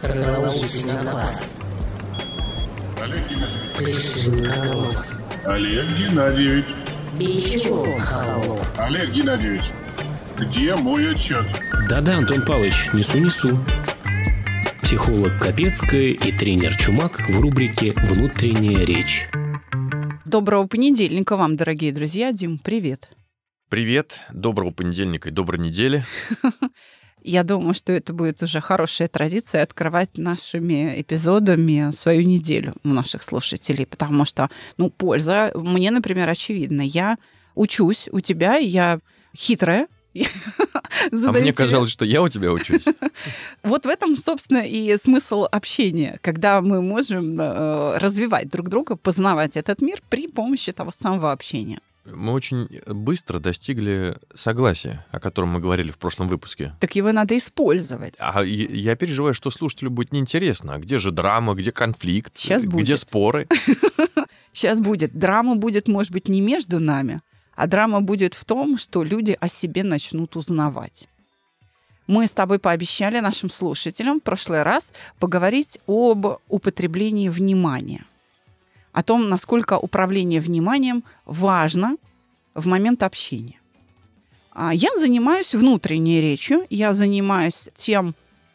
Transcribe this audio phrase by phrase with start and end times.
[0.00, 1.58] Продолжительный класс.
[3.02, 3.76] Олег Геннадьевич.
[3.76, 5.20] Плешин колосс.
[5.44, 6.66] Олег Геннадьевич.
[8.00, 8.60] Холоп.
[8.78, 9.64] Олег Геннадьевич.
[10.38, 11.46] Где мой отчет?
[11.88, 13.58] Да-да, Антон Павлович, несу-несу.
[14.82, 19.28] Психолог Капецкая и тренер Чумак в рубрике «Внутренняя речь».
[20.24, 22.32] Доброго понедельника вам, дорогие друзья.
[22.32, 23.10] Дим, привет.
[23.68, 26.04] Привет, доброго понедельника и доброй недели.
[27.24, 33.22] Я думаю, что это будет уже хорошая традиция открывать нашими эпизодами свою неделю у наших
[33.22, 36.82] слушателей, потому что, ну, польза мне, например, очевидна.
[36.82, 37.16] Я
[37.54, 39.00] учусь у тебя, я
[39.34, 39.88] хитрая,
[41.12, 42.84] А мне казалось, что я у тебя учусь.
[43.62, 49.56] Вот в этом, собственно, и смысл общения, когда мы можем э, развивать друг друга, познавать
[49.56, 51.80] этот мир при помощи того самого общения.
[52.04, 56.74] Мы очень быстро достигли согласия, о котором мы говорили в прошлом выпуске.
[56.80, 58.16] Так его надо использовать.
[58.18, 60.74] А я переживаю, что слушателю будет неинтересно.
[60.74, 63.00] А где же драма, где конфликт, где будет.
[63.00, 63.48] споры?
[64.52, 65.12] Сейчас будет.
[65.14, 67.20] Драма будет, может быть, не между нами,
[67.54, 71.08] а драма будет в том, что люди о себе начнут узнавать.
[72.06, 78.04] Мы с тобой пообещали нашим слушателям в прошлый раз поговорить об употреблении внимания.
[78.92, 81.96] О том, насколько управление вниманием важно
[82.54, 83.60] в момент общения.
[84.52, 88.14] А Я занимаюсь внутренней речью, я занимаюсь тем,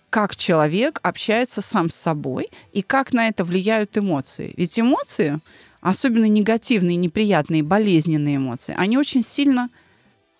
[0.09, 4.53] как человек общается сам с собой и как на это влияют эмоции.
[4.57, 5.39] Ведь эмоции,
[5.81, 9.69] особенно негативные, неприятные, болезненные эмоции, они очень сильно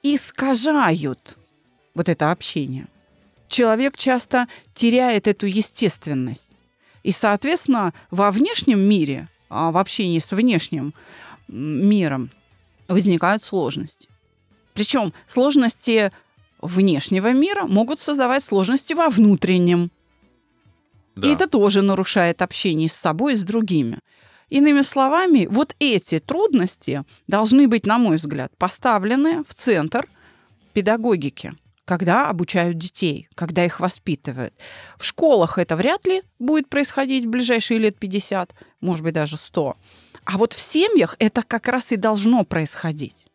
[0.02, 1.38] искажают
[1.94, 2.88] вот это общение.
[3.48, 6.56] Человек часто теряет эту естественность.
[7.04, 10.94] И, соответственно, во внешнем мире, а, в общении с внешним
[11.48, 12.30] миром
[12.90, 14.10] возникают сложности.
[14.74, 16.12] Причем сложности
[16.62, 19.92] внешнего мира могут создавать сложности во внутреннем.
[21.16, 21.28] Да.
[21.28, 24.00] И это тоже нарушает общение с собой и с другими.
[24.50, 30.08] Иными словами, вот эти трудности должны быть, на мой взгляд, поставлены в центр
[30.74, 31.54] педагогики,
[31.86, 34.54] когда обучают детей, когда их воспитывают.
[34.98, 39.76] В школах это вряд ли будет происходить в ближайшие лет 50, может быть, даже 100.
[40.32, 43.26] А вот в семьях это как раз и должно происходить.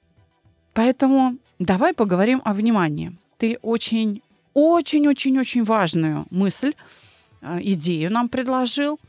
[0.75, 3.17] Поэтому давай поговорим о внимании.
[3.37, 4.23] Ты очень,
[4.55, 6.75] очень-очень-очень важную мысль,
[7.43, 9.01] э, идею нам предложил.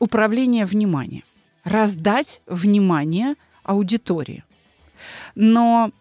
[0.00, 1.22] Управление вниманием.
[1.62, 4.42] Раздать внимание аудитории.
[5.36, 5.92] Но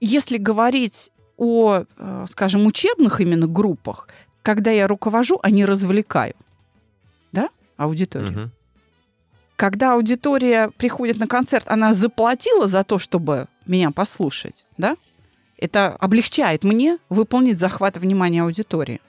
[0.00, 4.08] если говорить о, э, скажем, учебных именно группах,
[4.42, 6.34] когда я руковожу, не развлекаю,
[7.32, 8.30] да, аудиторию.
[8.32, 8.52] Мгм.
[9.58, 14.96] Когда аудитория приходит на концерт, она заплатила за то, чтобы меня послушать, да?
[15.56, 19.00] Это облегчает мне выполнить захват внимания аудитории.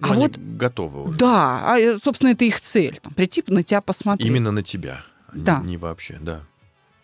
[0.00, 1.18] Ну, а они вот, готовы уже.
[1.18, 4.26] да, а, э, собственно, это их цель, там, прийти на тебя посмотреть.
[4.26, 5.04] Именно на тебя.
[5.28, 5.60] а не- Да.
[5.60, 6.40] Не вообще, да.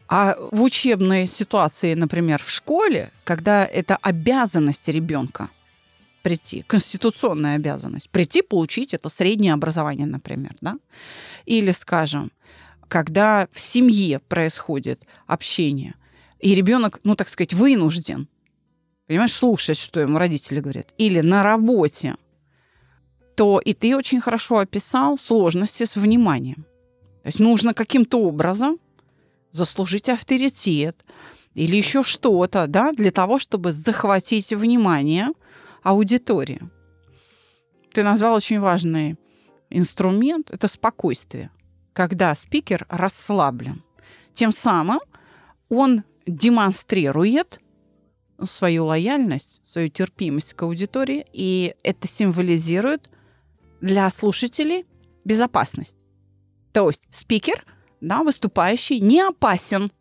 [0.09, 5.51] А в учебной ситуации, например, в школе, когда это обязанность ребенка
[6.23, 10.75] прийти, конституционная обязанность, прийти получить это среднее образование, например, да?
[11.47, 12.33] Или, скажем,
[12.93, 15.95] когда в семье происходит общение,
[16.41, 18.29] и ребенок, ну, так сказать, вынужден,
[19.07, 22.17] понимаешь, слушать, что ему родители говорят, или на работе,
[23.35, 26.67] то и ты очень хорошо описал сложности с вниманием.
[27.23, 28.79] То есть нужно каким-то образом
[29.53, 31.03] заслужить авторитет
[31.55, 35.29] или еще что-то, да, для того, чтобы захватить внимание
[35.83, 36.61] аудитории.
[37.95, 39.17] Ты назвал очень важный
[39.71, 41.51] инструмент– это спокойствие,
[41.93, 43.83] когда спикер расслаблен.
[44.35, 45.01] Тем самым
[45.69, 47.61] он демонстрирует
[48.45, 53.11] свою лояльность, свою терпимость к аудитории, и это символизирует
[53.81, 54.87] для слушателей
[55.25, 55.97] безопасность.
[56.73, 57.65] То есть спикер,
[58.01, 59.93] да, выступающий, не опасен.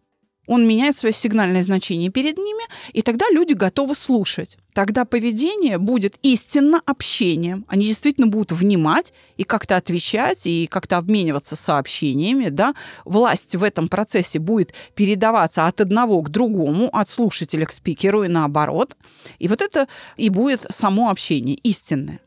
[0.51, 4.57] Он меняет свое сигнальное значение перед ними, и тогда люди готовы слушать.
[4.73, 7.63] Тогда поведение будет истинно общением.
[7.69, 12.49] Они действительно будут внимать и как-то отвечать, и как-то обмениваться сообщениями.
[12.49, 12.75] Да?
[13.05, 18.27] Власть в этом процессе будет передаваться от одного к другому, от слушателя к спикеру и
[18.27, 18.97] наоборот.
[19.39, 19.87] И вот это
[20.17, 22.19] и будет само общение истинное.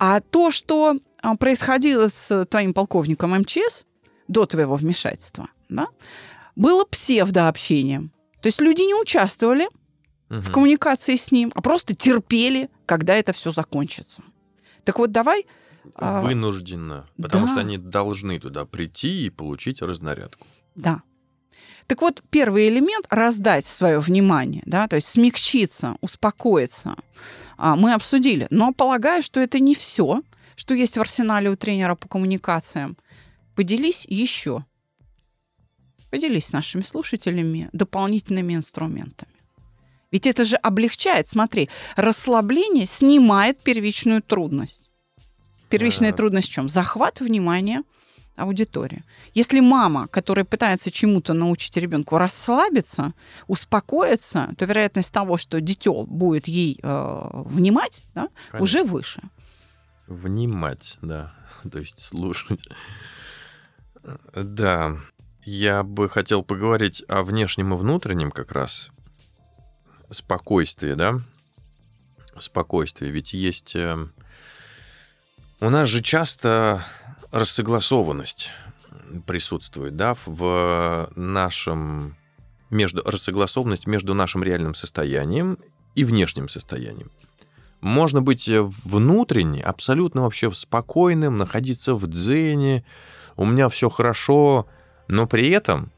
[0.00, 3.84] А то, что а, происходило с твоим полковником МЧС
[4.26, 5.86] до твоего вмешательства, да,
[6.56, 8.12] было псевдообщением.
[8.40, 9.66] То есть люди не участвовали
[10.28, 10.52] в Мгм.
[10.52, 14.22] коммуникации с ним, а просто терпели, когда это все закончится.
[14.84, 15.46] Так вот, давай...
[15.94, 17.06] а, Вынужденно.
[17.20, 17.52] Потому да.
[17.52, 20.46] что они должны туда прийти и получить разнарядку.
[20.74, 21.02] Да.
[21.86, 26.96] Так вот, первый элемент– раздать свое внимание, да, то есть смягчиться, успокоиться.
[27.58, 28.46] А, Мы обсудили.
[28.50, 30.22] Но полагаю, что это не все,
[30.56, 32.96] что есть в арсенале у тренера по коммуникациям.
[33.54, 34.64] Поделись еще.
[36.14, 39.32] Поделись с нашими слушателями дополнительными инструментами.
[40.12, 44.90] Ведь это же облегчает, смотри, расслабление снимает первичную трудность.
[45.70, 46.16] Первичная Да.
[46.16, 46.68] трудность в чем?
[46.68, 47.82] Захват внимания
[48.36, 49.02] аудитории.
[49.34, 53.12] Если мама, которая пытается чему-то научить ребенку расслабиться,
[53.48, 58.28] успокоиться, то вероятность того, что дитё будет ей э, внимать, да,
[58.60, 59.20] уже выше.
[60.06, 61.32] Внимать, да.
[61.72, 62.68] То есть слушать.
[64.32, 64.96] Да.
[65.44, 68.90] Я бы хотел поговорить о внешнем и внутреннем как раз.
[70.10, 71.20] Спокойствие, да?
[72.38, 73.10] Спокойствие.
[73.10, 73.76] Ведь есть...
[73.76, 74.06] э,
[75.60, 76.82] У нас же часто
[77.30, 78.50] рассогласованность
[79.26, 82.16] присутствует, да, в нашем...
[82.70, 83.02] Между...
[83.04, 85.58] Рассогласованность между нашим реальным состоянием
[85.94, 87.10] и внешним состоянием.
[87.82, 92.82] Можно быть внутренне абсолютно вообще спокойным, находиться в дзене,
[93.36, 94.66] у меня все хорошо,
[95.08, 95.90] но при этом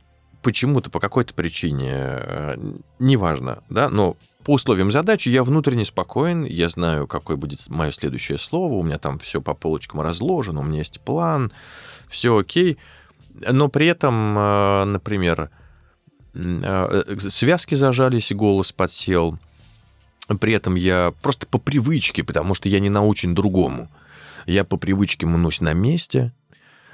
[0.43, 2.57] почему-то по какой-то причине, э,
[2.99, 8.39] неважно, да, но по условиям задачи я внутренне спокоен, я знаю, какое будет мое следующее
[8.39, 11.53] слово, у меня там все по полочкам разложено, у меня есть план,
[12.09, 12.79] все окей,
[13.35, 15.51] но при этом, э, например,
[16.35, 19.39] э, связки зажались, голос подсел,
[20.41, 23.89] при этом я просто по привычке, потому что я не научен другому.
[24.47, 26.33] Я по привычке мнусь на месте,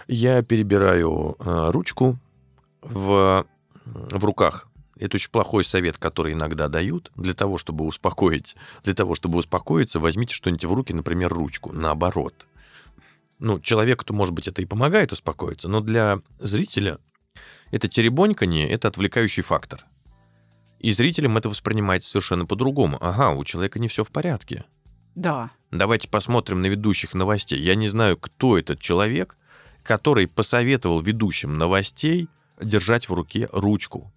[0.08, 2.18] я перебираю э, ручку
[2.80, 3.46] в,
[3.84, 4.68] в руках.
[4.98, 8.56] Это очень плохой совет, который иногда дают для того, чтобы успокоить.
[8.84, 11.72] Для того, чтобы успокоиться, возьмите что-нибудь в руки, например, ручку.
[11.72, 12.46] Наоборот.
[13.38, 16.98] Ну, человеку-то, может быть, это и помогает успокоиться, но для зрителя
[17.72, 19.84] это теребоньканье, это отвлекающий фактор.
[20.78, 22.98] И зрителям это воспринимается совершенно по-другому.
[23.00, 24.64] Ага, у человека не все в порядке.
[25.14, 25.50] Да.
[25.70, 27.58] Давайте посмотрим на ведущих новостей.
[27.58, 29.36] Я не знаю, кто этот человек,
[29.82, 32.28] который посоветовал ведущим новостей
[32.60, 34.12] держать в руке ручку.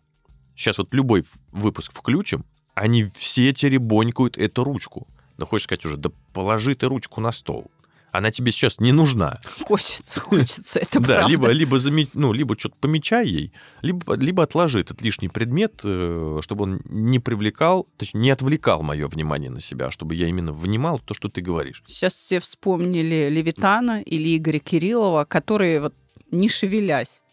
[0.56, 5.08] Сейчас вот любой выпуск включим, они все теребонькают эту ручку.
[5.38, 7.72] Да хочешь сказать уже, да положи ты ручку на стол.
[8.18, 9.40] Она тебе сейчас не нужна.
[9.66, 11.28] Хочется, хочется, это да, правда.
[11.30, 16.40] либо, либо, заме- ну, либо что-то помечай ей, либо, либо отложи этот лишний предмет, э,
[16.42, 20.52] чтобы он не привлекал, точнее, не отвлекал мое внимание на себя, а чтобы я именно
[20.54, 21.84] внимал то, что ты говоришь.
[21.88, 25.94] Сейчас все вспомнили Левитана или Игоря Кириллова, которые вот
[26.32, 27.24] не шевелясь,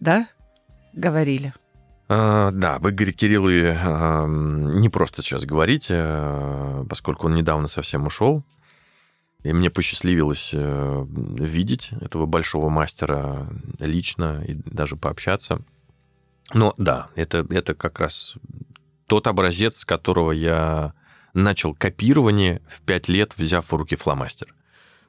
[0.00, 0.28] да,
[0.92, 1.54] говорили.
[2.08, 7.66] А, да, об Игоре Кириллове а, м, не просто сейчас говорить, а, поскольку он недавно
[7.68, 8.44] совсем ушел.
[9.46, 13.46] И мне посчастливилось э, видеть этого большого мастера
[13.78, 15.62] лично и даже пообщаться.
[16.52, 18.34] Но да, это, это как раз
[19.06, 20.94] тот образец, с которого я
[21.32, 24.52] начал копирование в пять лет, взяв в руки фломастер.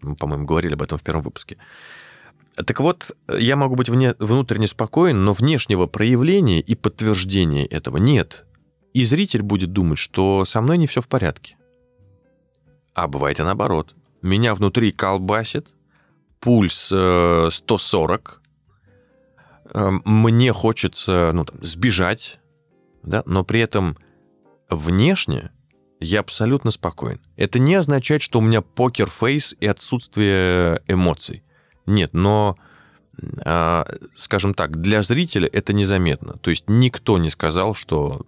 [0.01, 1.57] Мы, по-моему, говорили об этом в первом выпуске.
[2.54, 8.45] Так вот, я могу быть вне, внутренне спокоен, но внешнего проявления и подтверждения этого нет.
[8.94, 11.57] И зритель будет думать, что со мной не все в порядке.
[12.94, 13.96] А бывает и наоборот.
[14.27, 15.69] Меня внутри колбасит,
[16.41, 18.41] пульс э, 140,
[19.74, 22.39] э, мне хочется ну, там, сбежать,
[23.03, 23.97] да, но при этом
[24.69, 25.51] внешне
[26.01, 27.21] я абсолютно спокоен.
[27.38, 31.44] Это не означает, что у меня покер-фейс и отсутствие эмоций.
[31.85, 32.57] Нет, но,
[33.45, 36.33] а, скажем так, для зрителя это незаметно.
[36.33, 38.25] То есть никто не сказал, что...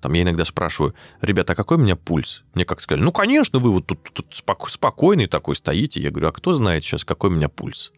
[0.00, 2.44] Там я иногда спрашиваю, ребята, а какой у меня пульс?
[2.54, 6.00] Мне как сказали, ну, конечно, вы вот тут, тут споко- спокойный такой стоите.
[6.00, 7.92] Я говорю, а кто знает сейчас, какой у меня пульс?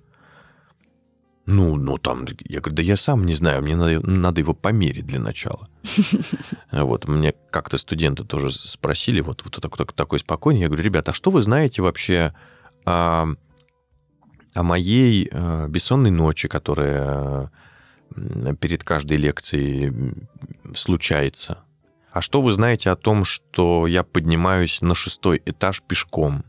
[1.46, 5.06] Ну, ну там, я говорю, да я сам не знаю, мне надо, надо его померить
[5.06, 5.68] для начала.
[6.70, 10.60] Вот, мне как-то студенты тоже спросили, вот, вот такой, такой спокойный.
[10.60, 12.32] Я говорю, ребята, а что вы знаете вообще
[12.84, 13.34] о,
[14.54, 17.50] о моей э, бессонной ночи, которая
[18.60, 19.92] перед каждой лекцией
[20.74, 21.64] случается?
[22.12, 26.44] А что вы знаете о том, что я поднимаюсь на шестой этаж пешком,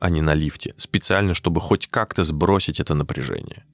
[0.00, 3.64] а не на лифте, специально, чтобы хоть как-то сбросить это напряжение?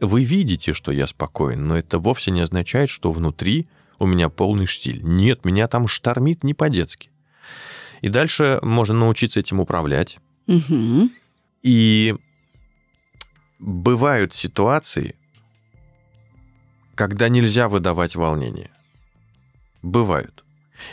[0.00, 3.68] Вы видите, что я спокоен, но это вовсе не означает, что внутри
[3.98, 5.02] у меня полный штиль.
[5.02, 7.10] Нет, меня там штормит не по-детски.
[8.00, 10.18] И дальше можно научиться этим управлять.
[10.46, 11.10] Мгм.
[11.62, 12.14] И
[13.58, 15.16] бывают ситуации,
[16.94, 18.70] когда нельзя выдавать волнение.
[19.82, 20.44] Бывают.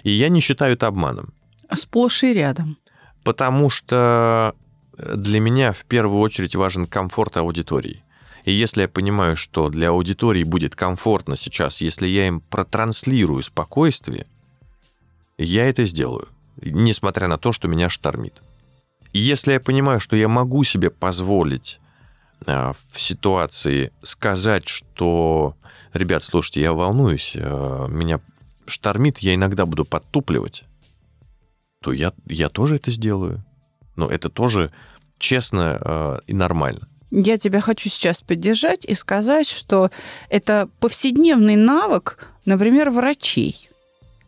[0.04, 1.34] И я не считаю это обманом.
[1.74, 2.77] Сплошь и рядом.
[3.24, 4.56] Потому что
[4.98, 8.04] для меня в первую очередь важен комфорт аудитории.
[8.46, 14.27] И если я понимаю, что для аудитории будет комфортно сейчас, если я им протранслирую спокойствие,
[15.38, 16.27] я это сделаю,
[16.62, 18.42] несмотря на то, что меня штормит.
[19.13, 21.80] если я понимаю, что я могу себе позволить
[22.46, 25.56] а, в ситуации сказать, что,
[25.94, 28.20] ребят, слушайте, я волнуюсь, а, меня
[28.67, 30.63] штормит, я иногда буду подтупливать,
[31.81, 33.43] то я, я тоже это сделаю.
[33.95, 34.72] Но это тоже
[35.17, 36.88] честно а, и нормально.
[37.12, 39.91] Я тебя хочу сейчас поддержать и сказать, что
[40.29, 43.69] это повседневный навык, например, врачей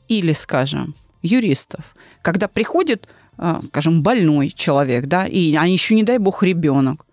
[0.08, 1.96] или, скажем, юристов.
[2.22, 7.07] Когда приходит, а, скажем, больной человек, да, и а еще, не дай бог, ребенок.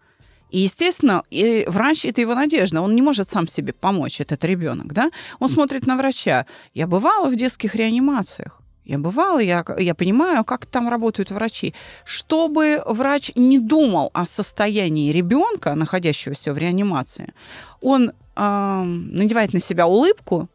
[0.54, 2.80] И, естественно, и врач– это его надежда.
[2.80, 5.10] Он не может сам себе помочь, этот ребенок, да?
[5.40, 6.46] Он смотрит на врача.
[6.74, 8.60] Я бывала в детских реанимациях.
[8.84, 11.74] Я бывала, я, я понимаю, как там работают врачи.
[12.04, 17.34] Чтобы врач не думал о состоянии ребенка, находящегося в реанимации,
[17.80, 20.48] он э, надевает на себя улыбку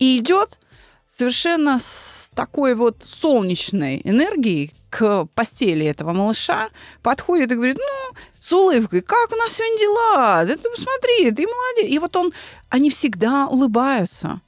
[0.00, 0.58] и идет
[1.06, 6.70] совершенно с такой вот солнечной энергией к постели этого малыша,
[7.02, 10.44] подходит и говорит, ну, с улыбкой, как у нас сегодня дела?
[10.46, 11.94] Да ты посмотри, ты молодец.
[11.94, 12.32] И вот он,
[12.70, 14.40] они всегда улыбаются.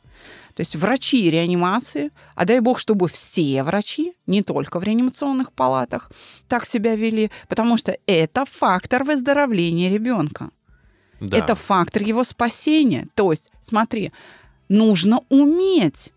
[0.55, 6.11] То есть врачи реанимации, а дай бог, чтобы все врачи, не только в реанимационных палатах,
[6.49, 10.49] так себя вели, потому что это фактор выздоровления ребенка.
[11.21, 11.37] Да.
[11.37, 13.07] Это фактор его спасения.
[13.15, 14.13] То есть, смотри,
[14.71, 16.15] нужно уметь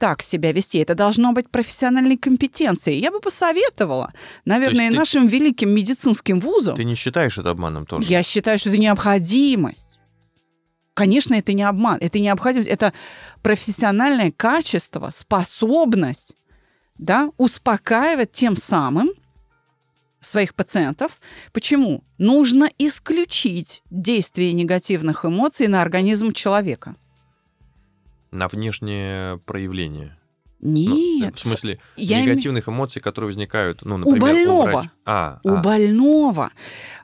[0.00, 0.78] так себя вести.
[0.78, 2.98] Это должно быть профессиональной компетенцией.
[2.98, 4.12] Я бы посоветовала,
[4.46, 6.74] наверное, ты- нашим великим медицинским вузам.
[6.74, 8.08] Ты не считаешь это обманом тоже?
[8.08, 9.86] Я считаю, что это необходимость.
[10.94, 12.92] Конечно, это не обман, это необходимость, это
[13.42, 16.34] профессиональное качество, способность
[16.98, 19.10] да, успокаивать тем самым
[20.20, 21.20] своих пациентов.
[21.52, 22.02] Почему?
[22.18, 26.96] Нужно исключить действие негативных эмоций на организм человека.
[28.30, 30.16] На внешнее проявление.
[30.60, 31.36] Ну, Нет.
[31.36, 34.62] в смысле, я негативных эмоций, которые возникают, ну, например, больного.
[34.62, 34.90] врача.
[35.06, 35.62] А, у а.
[35.62, 36.50] больного.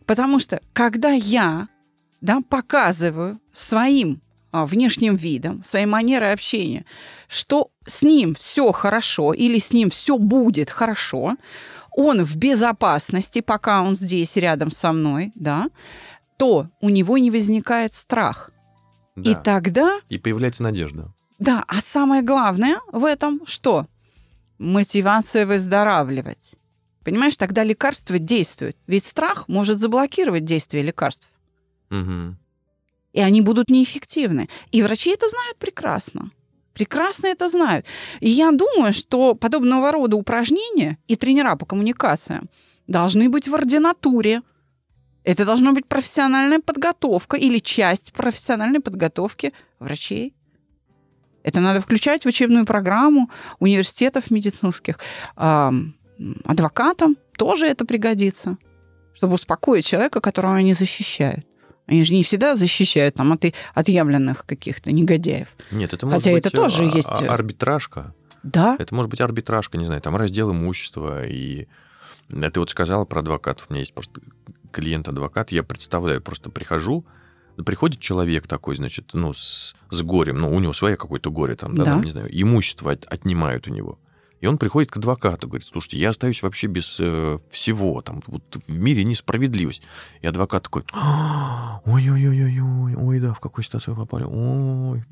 [0.04, 1.68] Потому что когда я
[2.20, 4.20] да, показываю своим
[4.52, 6.84] а, внешним видом, своей манерой общения,
[7.28, 11.36] что с ним все хорошо или с ним все будет хорошо,
[11.90, 15.68] он в безопасности, пока он здесь рядом со мной, да,
[16.36, 18.50] то у него не возникает страх.
[19.16, 19.30] Да.
[19.30, 21.14] И тогда И появляется надежда.
[21.38, 23.86] Да, а самое главное в этом что?
[24.58, 26.54] Мотивация выздоравливать.
[27.04, 28.76] Понимаешь, тогда лекарство действует.
[28.86, 31.30] Ведь страх может заблокировать действие лекарств.
[31.90, 32.38] Мгм.
[33.12, 34.48] И они будут неэффективны.
[34.72, 36.30] И врачи это знают прекрасно.
[36.72, 37.86] Прекрасно это знают.
[38.20, 42.48] И я думаю, что подобного рода упражнения и тренера по коммуникациям
[42.86, 44.42] должны быть в ординатуре.
[45.22, 50.34] Это должна быть профессиональная подготовка или часть профессиональной подготовки врачей.
[51.46, 54.98] Это надо включать в учебную программу университетов медицинских.
[55.36, 55.94] Ам,
[56.44, 58.58] адвокатам тоже это пригодится,
[59.14, 61.46] чтобы успокоить человека, которого они защищают.
[61.86, 65.46] Они же не всегда защищают там, от отъявленных каких-то негодяев.
[65.70, 68.12] Нет, это может Хотя быть это тоже а- есть, а- э, арбитражка.
[68.42, 71.24] Да, Это может быть арбитражка, не знаю, там раздел имущества.
[71.24, 71.68] И
[72.28, 73.66] ты вот сказала про адвокатов.
[73.68, 74.20] У меня есть просто
[74.72, 75.52] клиент-адвокат.
[75.52, 77.04] Я представляю, просто прихожу,
[77.64, 81.74] приходит человек такой, значит, ну, с, с горем, ну, у него свое какое-то горе там,
[81.76, 81.90] да, Да.
[81.92, 83.98] там, не знаю, имущество от- отнимают у него.
[84.40, 88.42] И он приходит к адвокату, говорит, слушайте, я остаюсь вообще без э, всего, там, вот
[88.66, 89.80] в мире несправедливость.
[90.20, 95.04] И адвокат такой, «А, ой-ой-ой-ой, ой, да, в какую ситуацию вы попали, ой,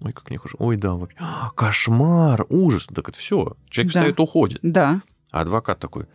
[0.00, 2.86] ой, как нехорошо, ой, да, вообще, «А, кошмар, ужас.
[2.94, 4.00] Так это все, человек Да.
[4.00, 4.60] встает, уходит.
[4.62, 5.02] да.
[5.32, 6.06] А адвокат такой,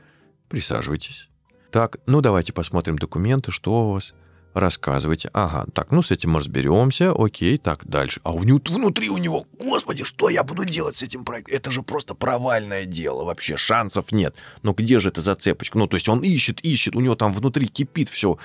[0.47, 1.27] присаживайтесь.
[1.71, 4.13] Так, ну давайте посмотрим документы, что у вас.
[4.53, 5.29] Рассказывайте.
[5.33, 7.11] Ага, так, ну с этим разберемся.
[7.11, 8.21] Окей, так, дальше.
[8.23, 11.55] А у него, внутри у него, господи, что я буду делать с этим проектом?
[11.55, 14.35] Это же просто провальное дело вообще, шансов нет.
[14.61, 15.77] Но где же эта зацепочка?
[15.77, 18.37] Ну, то есть он ищет, ищет, у него там внутри кипит все.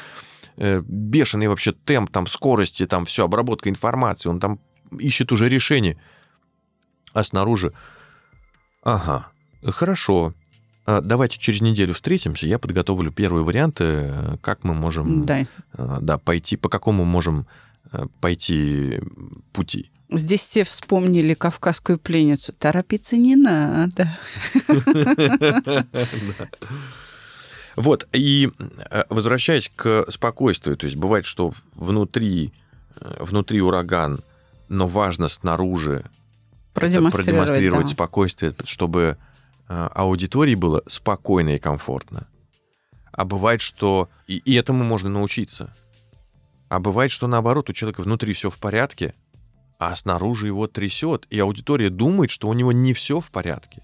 [0.57, 4.29] бешеный вообще темп, там скорости, там все, обработка информации.
[4.29, 4.59] Он там
[4.99, 6.01] ищет уже решение.
[7.13, 7.73] А снаружи,
[8.83, 9.29] ага,
[9.63, 10.35] хорошо,
[11.03, 15.41] Давайте через неделю встретимся, я подготовлю первые варианты, э, как мы можем Да.
[15.41, 15.47] э,
[16.01, 17.47] да, пойти, по какому можем
[17.93, 19.01] э, пойти
[19.53, 19.91] пути.
[20.11, 22.55] Здесь все вспомнили кавказскую пленницу.
[22.55, 24.17] Торопиться не надо.
[27.77, 28.51] Вот, и
[29.09, 32.53] возвращаясь к спокойствию, то есть бывает, что внутри,
[33.21, 34.25] внутри ураган,
[34.69, 36.05] но важно снаружи
[36.75, 37.15] Продемонстрировать.
[37.15, 37.93] продемонстрировать да.
[37.93, 39.17] спокойствие, чтобы
[39.69, 42.29] аудитории было спокойно и комфортно.
[43.13, 44.09] А бывает, что...
[44.27, 45.75] И, и этому можно научиться.
[46.69, 49.15] А бывает, что наоборот, у человека внутри все в порядке,
[49.79, 53.83] а снаружи его трясет, и аудитория думает, что у него не все в порядке.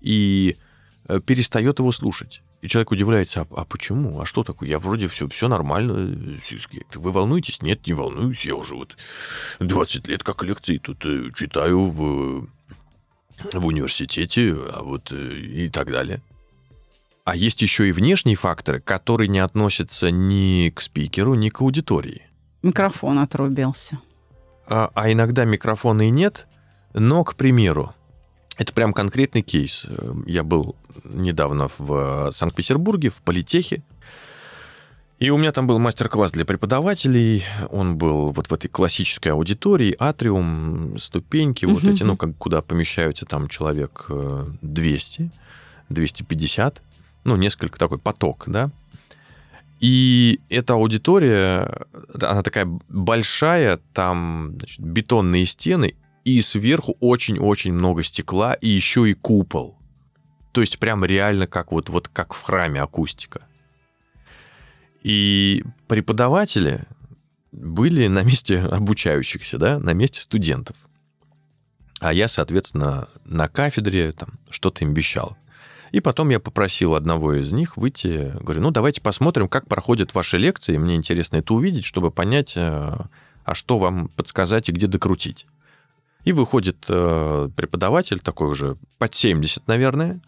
[0.00, 0.56] И
[1.08, 2.42] э, перестает его слушать.
[2.62, 4.20] И человек удивляется, а, а почему?
[4.20, 4.68] А что такое?
[4.68, 6.40] Я вроде все, все нормально.
[6.94, 7.62] Вы волнуетесь?
[7.62, 8.44] Нет, не волнуюсь.
[8.44, 8.96] Я уже вот
[9.60, 12.48] 20 лет как лекции тут э, читаю в,
[13.52, 16.20] в университете, а вот э, и так далее.
[17.24, 22.22] А есть еще и внешние факторы, которые не относятся ни к спикеру, ни к аудитории.
[22.62, 23.98] Микрофон отрубился.
[24.68, 26.46] А, а иногда микрофона и нет,
[26.94, 27.94] но, к примеру,
[28.58, 29.86] это прям конкретный кейс.
[30.26, 33.82] Я был недавно в Санкт-Петербурге, в политехе,
[35.18, 37.44] и у меня там был мастер-класс для преподавателей.
[37.70, 43.24] Он был вот в этой классической аудитории, атриум, ступеньки, вот эти, ну, как, куда помещаются
[43.24, 44.10] там человек
[44.60, 45.30] 200,
[45.88, 46.82] 250,
[47.24, 48.70] ну, несколько такой поток, да.
[49.80, 55.94] И эта аудитория, она такая большая, там значит, бетонные стены,
[56.24, 59.78] и сверху очень-очень много стекла, и еще и купол.
[60.52, 63.42] То есть прям реально как вот, вот как в храме акустика.
[65.06, 66.80] И преподаватели
[67.52, 70.74] были на месте обучающихся, да, на месте студентов.
[72.00, 75.36] А я, соответственно, на кафедре там что-то им вещал.
[75.92, 80.38] И потом я попросил одного из них выйти, говорю, ну давайте посмотрим, как проходят ваши
[80.38, 82.98] лекции, мне интересно это увидеть, чтобы понять, э,
[83.44, 85.46] а что вам подсказать и где докрутить.
[86.24, 90.20] И выходит э, преподаватель, такой уже под 70, наверное,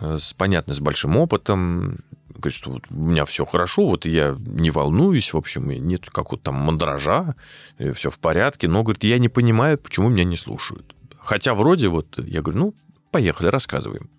[0.00, 2.00] э, с, понятно, с большим опытом,
[2.42, 6.44] говорит, что вот у меня все хорошо, вот я не волнуюсь, в общем, нет какого-то
[6.44, 7.34] там мандража,
[7.94, 10.94] все в порядке, но, говорит, я не понимаю, почему меня не слушают.
[11.18, 12.74] Хотя вроде вот, я говорю, ну,
[13.10, 14.10] поехали, рассказываем.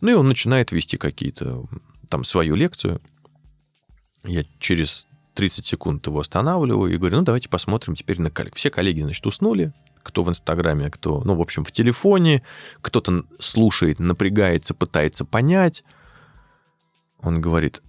[0.00, 1.64] Ну и он начинает вести какие-то,
[2.08, 3.00] там, свою лекцию.
[4.24, 8.54] Я через 30 секунд его останавливаю и говорю, ну, давайте посмотрим теперь на коллег.
[8.54, 12.42] Все коллеги, значит, уснули, кто в Инстаграме, кто, ну, в общем, в телефоне,
[12.80, 15.84] кто-то слушает, напрягается, пытается понять.
[17.22, 17.82] Он говорит,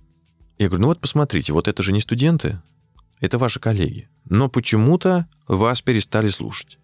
[0.58, 2.62] я говорю, ну вот посмотрите, вот это же не студенты,
[3.20, 4.10] это ваши коллеги.
[4.26, 6.78] Но почему-то вас перестали слушать.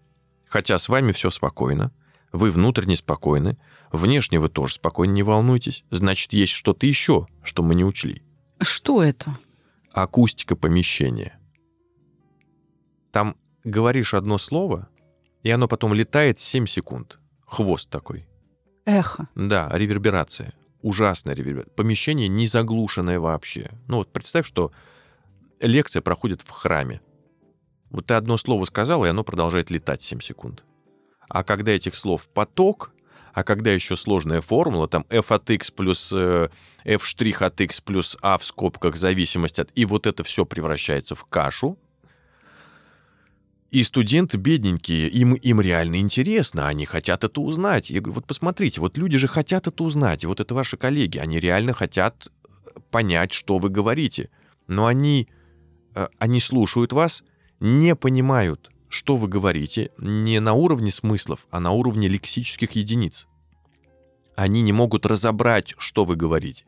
[0.48, 1.92] Хотя с вами все спокойно,
[2.32, 3.58] вы внутренне спокойны,
[3.92, 5.84] внешне вы тоже спокойно, не волнуйтесь.
[5.90, 8.22] Значит, есть что-то еще, что мы не учли.
[8.60, 9.38] Что это?
[9.92, 11.38] Акустика помещения.
[13.12, 14.88] Там говоришь одно слово,
[15.42, 17.18] и оно потом летает 7 секунд.
[17.46, 18.26] Хвост такой.
[18.84, 19.28] Эхо.
[19.34, 20.54] Да, реверберация.
[20.82, 21.74] Ужасная реверберация.
[21.74, 23.70] Помещение не заглушенное вообще.
[23.88, 24.72] Ну вот представь, что
[25.60, 27.00] лекция проходит в храме.
[27.90, 30.64] Вот ты одно слово сказал, и оно продолжает летать 7 секунд.
[31.28, 32.92] А когда этих слов поток,
[33.32, 36.48] а когда еще сложная формула, там f от x плюс э,
[36.84, 39.70] f' от x плюс a в скобках зависимость от...
[39.74, 41.78] И вот это все превращается в кашу.
[43.70, 47.90] И студенты бедненькие, им, им реально интересно, они хотят это узнать.
[47.90, 51.38] Я говорю, вот посмотрите, вот люди же хотят это узнать, вот это ваши коллеги, они
[51.38, 52.28] реально хотят
[52.90, 54.30] понять, что вы говорите.
[54.68, 55.28] Но они,
[55.94, 57.24] э, они слушают вас,
[57.60, 63.28] не понимают, что вы говорите, не на уровне смыслов, а на уровне лексических единиц.
[64.34, 66.64] Они не могут разобрать, что вы говорите.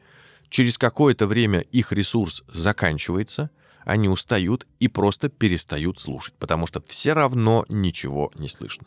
[0.51, 3.51] Через какое-то время их ресурс заканчивается,
[3.85, 8.87] они устают и просто перестают слушать, потому что все равно ничего не слышно.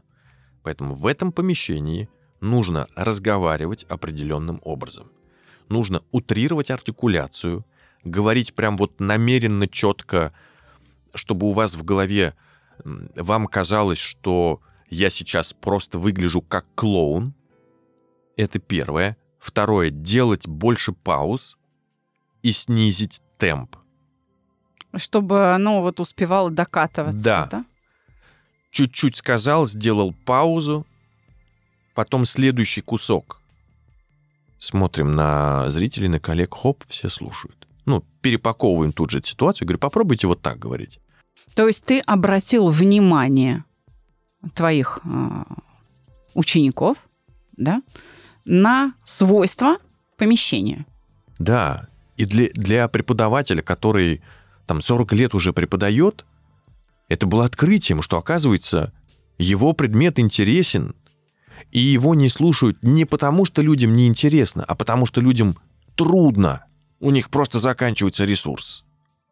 [0.62, 2.10] Поэтому в этом помещении
[2.42, 5.12] нужно разговаривать определенным образом.
[5.70, 7.66] Нужно утрировать артикуляцию,
[8.04, 10.34] говорить прям вот намеренно четко,
[11.14, 12.36] чтобы у вас в голове
[12.84, 17.34] вам казалось, что я сейчас просто выгляжу как клоун.
[18.36, 19.18] Это первое.
[19.40, 21.58] Второе, делать больше пауз
[22.42, 23.76] и снизить темп.
[24.96, 27.48] Чтобы оно вот успевало докатываться, Да.
[27.52, 27.66] да?
[28.72, 30.86] Чуть-чуть сказал, сделал паузу,
[31.94, 33.40] потом следующий кусок.
[34.58, 37.68] Смотрим на зрителей, на коллег, хоп, все слушают.
[37.86, 39.68] Ну, перепаковываем тут же эту ситуацию.
[39.68, 41.00] Говорю, попробуйте вот так говорить.
[41.54, 43.64] То есть ты обратил внимание
[44.56, 45.44] твоих э,
[46.34, 46.98] учеников,
[47.58, 47.82] да,
[48.46, 49.78] на свойства
[50.18, 50.86] помещения.
[51.40, 54.22] Да, и для, для преподавателя, который
[54.66, 56.26] там 40 лет уже преподает,
[57.10, 58.94] это было открытием, что, оказывается,
[59.38, 60.96] его предмет интересен,
[61.72, 65.58] и его не слушают не потому, что людям неинтересно, а потому, что людям
[65.96, 66.66] трудно.
[67.00, 68.86] У них просто заканчивается ресурс.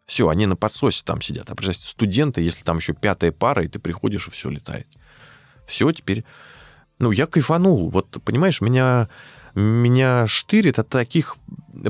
[0.05, 1.49] Все, они на подсосе там сидят.
[1.49, 4.87] А представьте, студенты, если там еще пятая пара, и ты приходишь, и все летает.
[5.67, 6.25] Все, теперь...
[6.99, 7.89] Ну, я кайфанул.
[7.89, 9.09] Вот, понимаешь, меня,
[9.55, 11.37] меня штырит от таких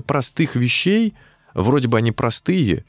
[0.05, 1.15] простых вещей.
[1.53, 2.85] Вроде бы они простые,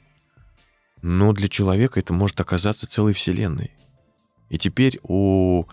[1.03, 3.73] но для человека это может оказаться целой вселенной.
[4.49, 5.65] И теперь у,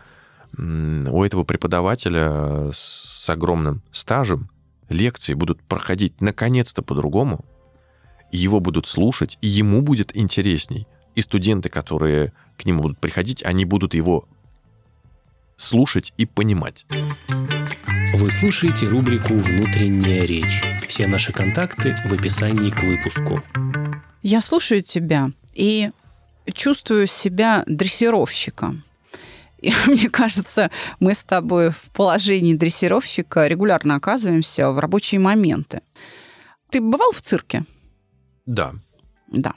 [0.57, 4.49] у этого преподавателя с огромным стажем
[4.89, 7.45] лекции будут проходить наконец-то по-другому,
[8.31, 10.87] его будут слушать, и ему будет интересней.
[11.15, 14.27] И студенты, которые к нему будут приходить, они будут его
[15.57, 16.85] слушать и понимать.
[18.15, 20.78] Вы слушаете рубрику «Внутренняя речь».
[20.89, 23.43] Все наши контакты в описании к выпуску.
[24.23, 25.91] Я слушаю тебя и
[26.52, 28.84] чувствую себя дрессировщиком.
[29.62, 35.84] И мне кажется, мы с тобой в положении дрессировщика регулярно оказываемся в рабочие моменты.
[36.71, 37.65] Ты бывал в цирке?
[38.47, 38.73] Да.
[39.28, 39.54] Да.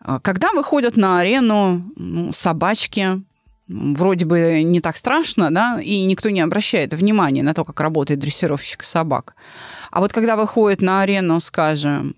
[0.00, 3.22] А Когда выходят на арену ну, собачки,
[3.72, 8.20] вроде бы не так страшно, да, и никто не обращает внимания на то, как работает
[8.20, 9.34] дрессировщик собак.
[9.90, 12.14] А вот когда выходят на арену, скажем,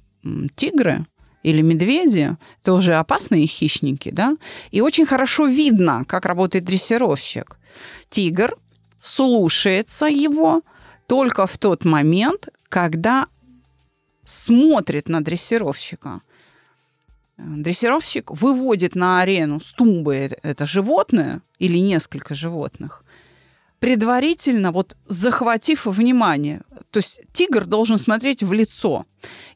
[0.56, 1.06] тигры
[1.42, 4.36] или медведи, это уже опасные хищники, да,
[4.70, 7.58] и очень хорошо видно, как работает дрессировщик.
[8.10, 8.56] Тигр
[9.00, 10.62] слушается его
[11.06, 13.26] только в тот момент, когда
[14.24, 16.22] смотрит на дрессировщика.
[17.36, 23.04] Дрессировщик выводит на арену с тумбы это- животное или несколько животных,
[23.80, 26.62] предварительно вот захватив внимание.
[26.90, 29.04] То есть тигр должен смотреть в лицо.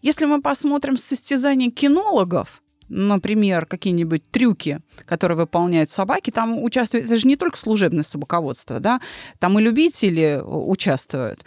[0.03, 7.29] Если мы посмотрим состязания кинологов, например, какие-нибудь трюки, которые выполняют собаки, там участвуют, это же
[7.29, 9.01] не только служебное собаководство, да,
[9.38, 11.45] там и любители э, участвуют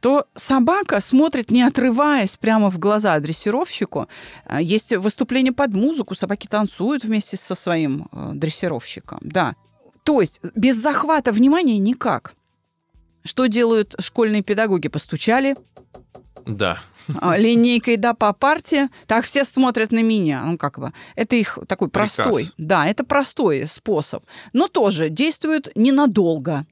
[0.00, 4.08] то собака смотрит, не отрываясь прямо в глаза дрессировщику.
[4.46, 9.18] А, Есть выступление под музыку, собаки танцуют вместе со своим э, дрессировщиком.
[9.22, 9.54] Да.
[10.02, 12.32] То есть без захвата внимания никак.
[13.24, 14.88] Что делают школьные педагоги?
[14.88, 15.54] Постучали
[16.46, 16.78] Да.
[17.20, 20.42] а, линейкой да по партии, так все смотрят на меня.
[20.44, 22.14] Ну, как бы, это их такой Приказ.
[22.14, 22.50] простой.
[22.56, 24.24] Да, это простой способ.
[24.54, 26.64] Но тоже действует ненадолго.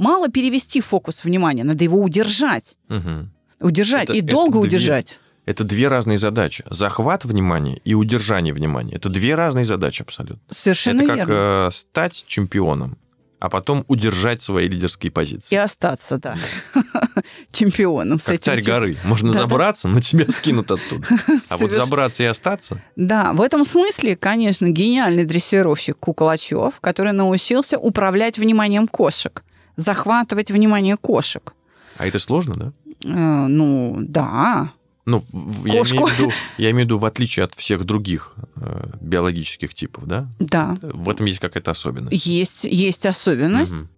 [0.00, 2.78] Мало перевести фокус внимания, надо его удержать.
[2.88, 3.30] Мгм.
[3.60, 5.18] Удержать Это- и это долго две- удержать.
[5.44, 6.64] Это две разные задачи.
[6.70, 8.94] Захват внимания и удержание внимания.
[8.94, 10.40] Это две разные задачи абсолютно.
[10.48, 11.32] Совершенно это как верно.
[11.32, 12.96] э, стать чемпионом,
[13.40, 15.54] а потом удержать свои лидерские И позиции.
[15.56, 16.38] остаться, да,
[17.52, 18.44] чемпионом с Как этим.
[18.44, 18.96] царь горы.
[19.04, 21.06] Можно забраться, но тебя скинут оттуда.
[21.48, 22.80] А вот забраться и остаться...
[22.96, 29.42] Да, в этом смысле, конечно, гениальный дрессировщик Куколачев, который научился управлять вниманием кошек,
[29.80, 31.54] захватывать внимание кошек.
[31.96, 32.72] А это сложно, да?
[33.04, 34.70] Э, ну, да.
[35.06, 35.24] Ну,
[35.64, 35.96] я Кошку.
[35.96, 40.06] имею, в виду, я имею в виду, в отличие от всех других э, биологических типов,
[40.06, 40.28] да?
[40.38, 42.26] Да, В этом есть какая-то особенность.
[42.26, 43.74] есть, есть особенность.
[43.82, 43.88] Мгм.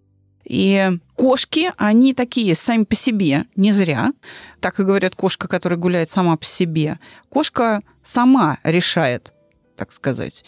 [0.45, 4.11] И кошки, они такие сами по себе, не зря.
[4.59, 6.99] Так и говорят, кошка, которая гуляет сама по себе.
[7.29, 9.33] Кошка сама решает,
[9.77, 10.43] так сказать,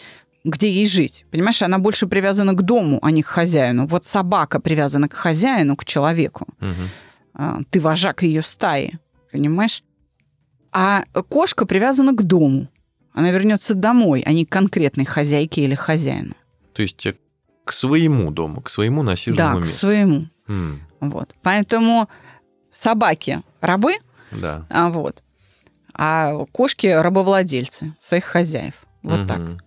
[0.48, 1.24] где ей жить.
[1.30, 3.86] Понимаешь, она больше привязана к дому, а не к хозяину.
[3.86, 6.46] Вот собака привязана к хозяину, к человеку.
[7.34, 8.98] А, Ты вожак ее стаи,
[9.32, 9.82] понимаешь?
[10.72, 12.68] А кошка привязана к дому.
[13.12, 16.34] Она вернется домой, а не к конкретной хозяйке или хозяину.
[16.74, 17.14] То есть э,
[17.64, 19.78] к своему дому, к своему Да, насиженному к месту.
[19.78, 20.26] своему.
[20.48, 21.34] М, Вот.
[21.42, 22.08] Поэтому
[22.72, 23.94] собаки рабы,
[24.30, 24.66] Да.
[24.70, 25.22] а вот,
[25.94, 28.74] а кошки рабовладельцы своих хозяев.
[29.02, 29.26] Вот Мгм.
[29.28, 29.64] так.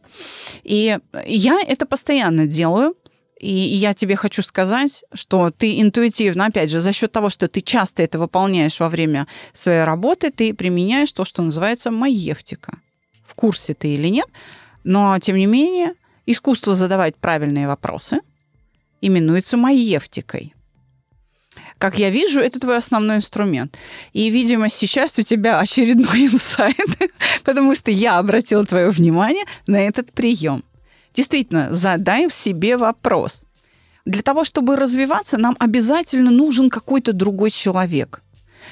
[0.63, 2.95] И я это постоянно делаю.
[3.39, 7.62] И я тебе хочу сказать, что ты интуитивно, опять же, за счет того, что ты
[7.62, 12.79] часто это выполняешь во время своей работы, ты применяешь то, что называется маевтика.
[13.25, 14.27] В курсе ты или нет,
[14.84, 15.93] но, тем не менее,
[16.25, 18.19] искусство задавать правильные вопросы
[18.99, 20.53] именуется маевтикой.
[21.80, 23.78] Как я вижу, это твой основной инструмент.
[24.12, 26.76] И, видимо, сейчас у тебя очередной инсайт,
[27.46, 30.63] потому что я обратила твое внимание на этот прием.
[31.13, 33.44] Действительно, задай себе вопрос.
[34.06, 38.22] Для того, чтобы развиваться, нам обязательно нужен какой-то другой человек.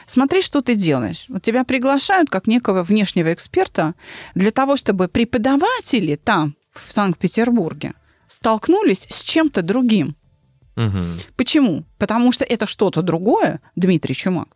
[0.05, 1.25] Смотри, что ты делаешь.
[1.29, 3.95] Вот тебя приглашают как некого внешнего эксперта
[4.35, 7.93] для того, чтобы преподаватели там, в Санкт-Петербурге,
[8.27, 10.16] столкнулись с чем-то другим.
[10.77, 11.19] Мгм.
[11.35, 11.83] Почему?
[11.97, 14.47] Потому что это что-то другое, Дмитрий Чумак.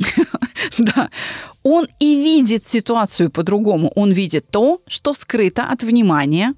[0.78, 1.10] Да.
[1.62, 3.92] Он и видит ситуацию по-другому.
[3.94, 6.54] Он видит то, что скрыто от внимания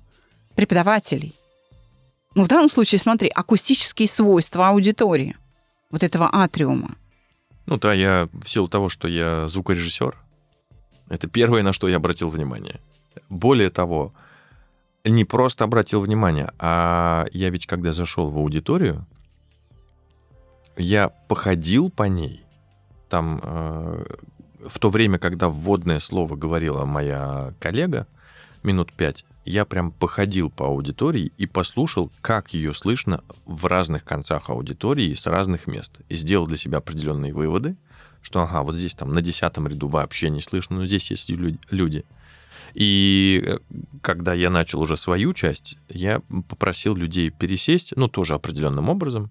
[0.55, 1.35] преподавателей.
[2.35, 5.37] Ну, в данном случае, смотри, акустические свойства аудитории,
[5.91, 6.97] вот этого атриума.
[7.67, 10.15] Ну да, я в силу того, что я звукорежиссер,
[11.09, 12.81] это первое, на что я обратил внимание.
[13.29, 14.13] Более того,
[15.11, 19.07] не просто обратил внимание, а я ведь когда зашел в аудиторию,
[20.77, 22.45] я походил по ней.
[23.09, 24.05] Там э,
[24.67, 28.07] в то время, когда вводное слово говорила моя коллега,
[28.63, 34.51] минут пять, я прям походил по аудитории и послушал, как ее слышно в разных концах
[34.51, 35.93] аудитории с разных мест.
[36.09, 37.77] И сделал для себя определенные выводы,
[38.23, 41.59] что ага, вот здесь там на десятом ряду вообще не слышно, но здесь есть лю-
[41.71, 42.05] люди.
[42.77, 43.57] И э,
[44.03, 49.31] когда я начал уже свою часть, я попросил людей пересесть, ну, тоже определенным образом,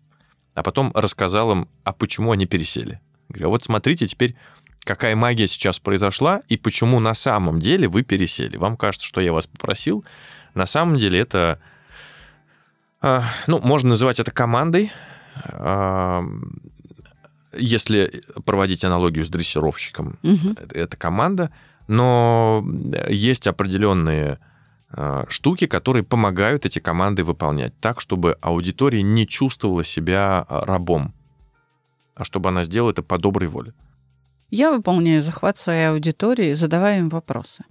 [0.56, 3.00] а потом рассказал им, а почему они пересели.
[3.30, 4.36] Говорю, «А вот смотрите теперь,
[4.84, 8.58] какая магия сейчас произошла и почему на самом деле вы пересели.
[8.58, 10.04] Вам кажется, что я вас попросил.
[10.56, 11.60] На самом деле это,
[13.02, 14.92] а, ну, можно называть это командой,
[15.44, 16.24] а,
[17.58, 20.18] если проводить аналогию с дрессировщиком.
[20.58, 21.52] Это- Это команда,
[21.88, 22.66] но
[23.10, 24.40] есть определенные
[24.90, 31.14] а, штуки, которые помогают эти команды выполнять так, чтобы аудитория не чувствовала себя а, рабом,
[32.16, 33.74] а чтобы она сделала это по доброй воле.
[34.52, 37.66] Я выполняю захват своей аудитории, задавая им вопросы.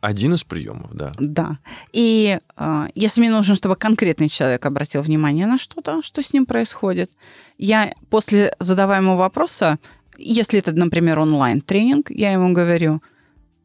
[0.00, 1.12] Один из приемов, да.
[1.20, 1.58] Да.
[1.92, 6.44] И э, если мне нужно, чтобы конкретный человек обратил внимание на что-то, что с ним
[6.44, 7.12] происходит,
[7.56, 9.78] я после задаваемого вопроса,
[10.22, 13.02] если это, например, онлайн-тренинг, я ему говорю,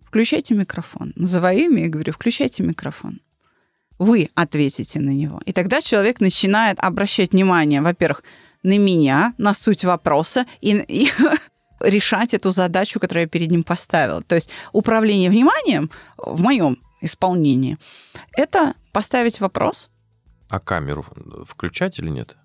[0.06, 1.14] включайте микрофон.
[1.16, 3.22] Называю имя и говорю, включайте микрофон.
[4.00, 5.42] Вы ответите на него.
[5.46, 8.24] И тогда человек начинает обращать внимание, во-первых,
[8.64, 11.12] на меня, на суть вопроса и, и
[11.80, 14.22] решать эту задачу, которую я перед ним поставила.
[14.22, 17.78] То есть управление вниманием в моем исполнении
[18.34, 19.90] это поставить вопрос.
[20.50, 21.06] А камеру
[21.48, 22.38] включать или нет?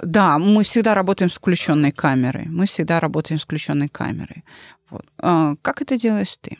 [0.00, 2.46] Да, мы всегда работаем с включенной камерой.
[2.46, 4.44] Мы всегда работаем с включенной камерой.
[4.90, 5.04] Вот.
[5.18, 6.58] А, Как это делаешь ты?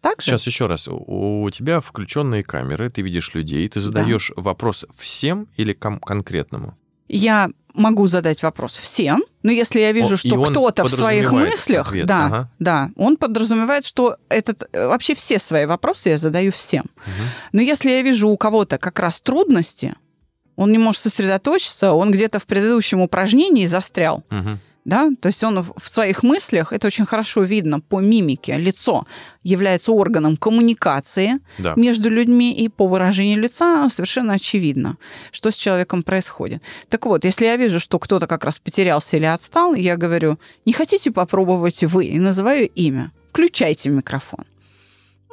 [0.00, 0.32] Так же?
[0.32, 0.86] Сейчас еще раз.
[0.88, 6.76] У тебя включенные камеры, ты видишь людей, ты задаешь вопрос всем или ком- конкретному?
[7.08, 11.88] Я могу задать вопрос всем, но если я вижу, О, что кто-то в своих мыслях,
[11.88, 12.50] ответ, да, ага.
[12.58, 16.84] да, он подразумевает, что этот э, вообще все свои вопросы я задаю всем.
[17.52, 19.94] Но если я вижу у кого-то как раз трудности,
[20.56, 24.58] он не может сосредоточиться, он где-то в предыдущем упражнении застрял, Мгм.
[24.84, 29.06] да, то есть он в в своих мыслях, это очень хорошо видно по мимике, лицо
[29.42, 31.74] является органом коммуникации Да.
[31.76, 34.96] между людьми, и по выражению лица совершенно очевидно,
[35.32, 36.62] что с человеком происходит.
[36.88, 40.72] Так вот, если я вижу, что кто-то как раз потерялся или отстал, я говорю, не
[40.72, 44.44] хотите попробовать вы, и называю имя, включайте микрофон.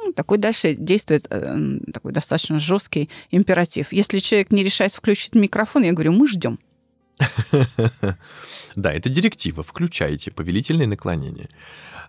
[0.04, 3.92] Ну, Такой дальше действует э, такой достаточно жесткий императив.
[3.92, 6.58] Если человек не решает включить микрофон, я говорю, мы ждем.
[8.74, 9.62] Да, это директива.
[9.62, 11.50] Включайте повелительные наклонения.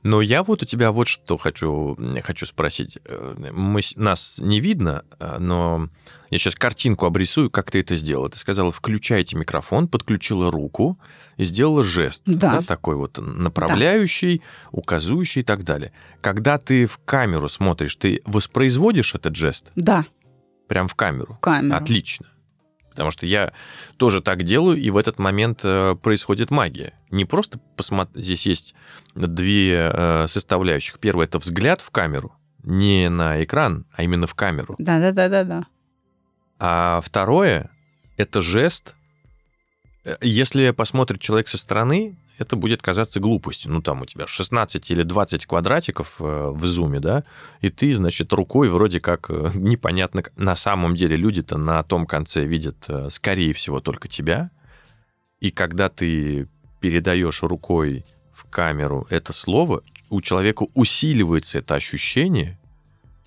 [0.01, 2.97] Но я вот у тебя вот что хочу, хочу спросить.
[3.05, 5.89] Э, Мы, нас не видно, э, но
[6.29, 8.29] я сейчас картинку обрисую, как ты это сделала.
[8.29, 10.97] Ты сказала, включайте микрофон, подключила руку
[11.37, 12.23] и сделала жест.
[12.25, 12.61] Да.
[12.61, 14.41] такой вот направляющий,
[14.71, 15.91] указующий и так далее.
[16.21, 20.05] Когда ты в камеру смотришь, ты воспроизводишь этот жест Да,
[20.67, 21.35] прям в камеру?
[21.35, 21.77] в камеру.
[21.77, 22.27] Отлично.
[22.89, 23.53] Потому что я
[23.97, 26.93] тоже так делаю, и в этот момент э, происходит магия.
[27.09, 28.75] Не просто посмотреть, здесь есть
[29.15, 30.99] две э, составляющих.
[30.99, 34.75] Первое это взгляд в камеру, не на экран, а именно в камеру.
[34.77, 35.65] Да, да, да, да, да.
[36.59, 37.71] А второе
[38.15, 38.95] это жест.
[40.03, 43.71] Э, Если посмотрит человек со стороны, это будет казаться глупостью.
[43.71, 47.23] Ну, там у тебя 16 или 20 квадратиков э, в зуме, да,
[47.61, 50.23] и ты, значит, рукой вроде как э, непонятно...
[50.35, 54.51] На самом деле люди-то на том конце видят, скорее всего, только тебя.
[55.39, 56.47] И когда ты
[56.79, 62.59] передаешь рукой в камеру это слово, у человека усиливается это ощущение,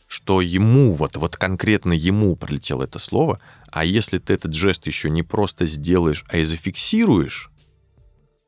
[0.07, 3.41] что ему, вот, вот конкретно ему прилетело это слово,
[3.77, 7.51] а если ты этот жест еще не просто сделаешь, а и зафиксируешь,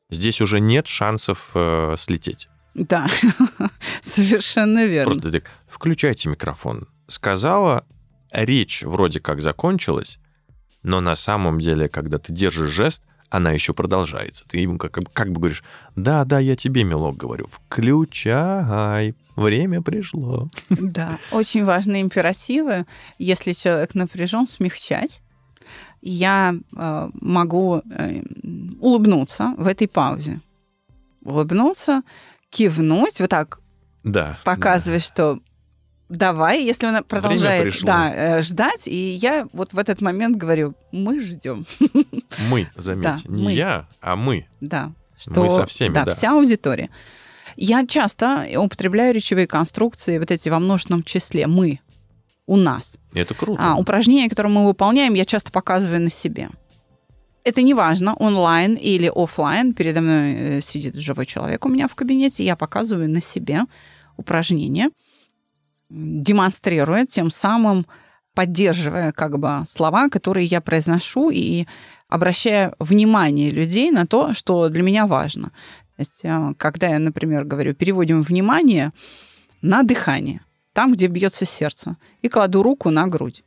[0.09, 2.49] здесь уже нет шансов э, слететь.
[2.73, 3.11] Да,
[4.01, 5.13] совершенно верно.
[5.13, 6.89] Просто так, включайте микрофон.
[7.09, 7.85] Сказала,
[8.33, 10.19] речь вроде как закончилась,
[10.83, 14.47] но на самом деле, когда ты держишь жест, она еще продолжается.
[14.49, 15.63] Ты ему как, как бы говоришь,
[15.95, 20.49] да, да, я тебе, милок, говорю, включай, время пришло.
[20.71, 22.87] Да, очень важные императивы.
[23.19, 25.21] Если человек напряжен, смягчать.
[26.01, 28.23] Я э, могу э,
[28.81, 30.41] улыбнуться в этой паузе.
[31.25, 32.03] Улыбнуться,
[32.51, 33.61] кивнуть, вот так
[34.05, 34.39] Да.
[34.45, 35.41] показывать, что
[36.09, 41.21] давай, если он продолжает да, э, ждать, и я вот в этот момент говорю, мы
[41.21, 41.67] ждем.
[41.81, 41.89] да.
[42.51, 43.53] Мы, заметь, Да, не мы.
[43.53, 44.47] я, а мы.
[44.61, 46.07] Да, что Мы со всеми, да.
[46.07, 46.91] вся аудитория.
[47.61, 51.49] Я часто употребляю речевые конструкции вот эти во множественном числе.
[51.49, 51.81] Мы,
[52.47, 52.99] у нас.
[53.13, 53.61] Это круто.
[53.61, 56.51] А, упражнения, которые мы выполняем, я часто показываю на себе.
[57.43, 59.75] Это не важно, онлайн или офлайн.
[59.75, 63.63] Передо мной э, сидит живой человек у меня в кабинете, я показываю на себе
[64.17, 64.91] упражнения.
[65.91, 67.87] демонстрируя, тем самым
[68.35, 71.67] поддерживая как бы слова, которые я произношу, и
[72.09, 75.51] обращая внимание людей на то, что для меня важно.
[75.99, 78.93] Есть, э, когда я, например, говорю, переводим внимание
[79.63, 80.41] на дыхание,
[80.73, 83.43] там, где бьется сердце, и кладу руку на грудь.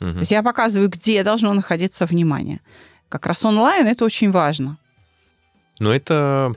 [0.00, 0.14] Мгм.
[0.14, 2.60] То есть я показываю, где должно находиться внимание.
[3.08, 4.78] Как раз онлайн это очень важно.
[5.78, 6.54] Но это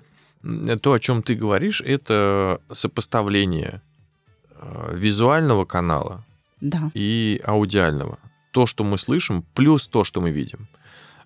[0.81, 3.81] то, о чем ты говоришь, это сопоставление
[4.57, 6.23] э, визуального канала
[6.61, 6.89] Да.
[6.95, 8.17] и аудиального.
[8.51, 10.67] То, что мы слышим, плюс то, что мы видим.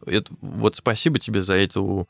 [0.06, 2.08] Это- вот спасибо тебе за эту,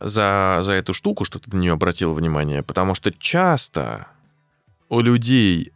[0.00, 4.06] за, за эту штуку, что ты на нее обратил внимание, потому что часто
[4.88, 5.72] у людей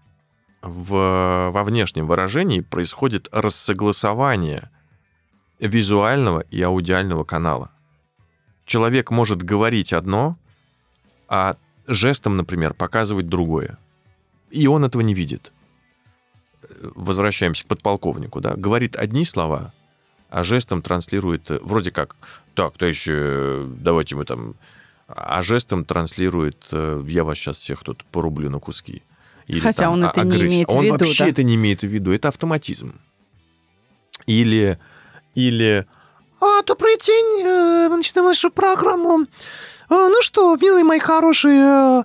[0.62, 4.70] в, во внешнем выражении происходит рассогласование
[5.58, 7.70] визуального и аудиального канала.
[8.64, 10.36] Человек может говорить одно,
[11.28, 11.54] а
[11.86, 13.78] жестом, например, показывать другое.
[14.50, 15.52] И он этого не видит
[16.94, 19.72] возвращаемся к подполковнику, да, говорит одни слова,
[20.32, 22.16] а жестом транслирует э, вроде как,
[22.54, 24.54] так, товарищи, э, давайте мы там,
[25.06, 29.02] а жестом транслирует, э, я вас сейчас всех тут порублю на куски.
[29.46, 30.46] Или Хотя там он а- это не агрессия.
[30.54, 31.30] имеет в он виду, вообще да?
[31.30, 32.94] это не имеет в виду, это автоматизм.
[34.26, 34.78] Или,
[35.34, 35.86] или
[36.40, 37.44] А, добрый день,
[37.90, 39.26] мы начинаем нашу программу.
[39.90, 42.04] Ну что, милые мои хорошие,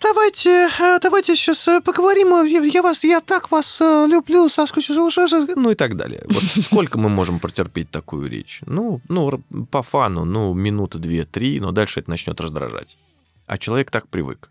[0.00, 2.28] давайте, э, давайте сейчас э, поговорим.
[2.34, 5.46] Э, Я, вас, я так вас э, люблю, соскучился уже.
[5.56, 6.22] ну и так далее.
[6.28, 8.60] Вот сколько мы можем протерпеть такую речь?
[8.66, 12.98] Ну, ну, по фану, ну, минуты, две, три, но дальше это начнет раздражать.
[13.46, 14.50] А человек так привык.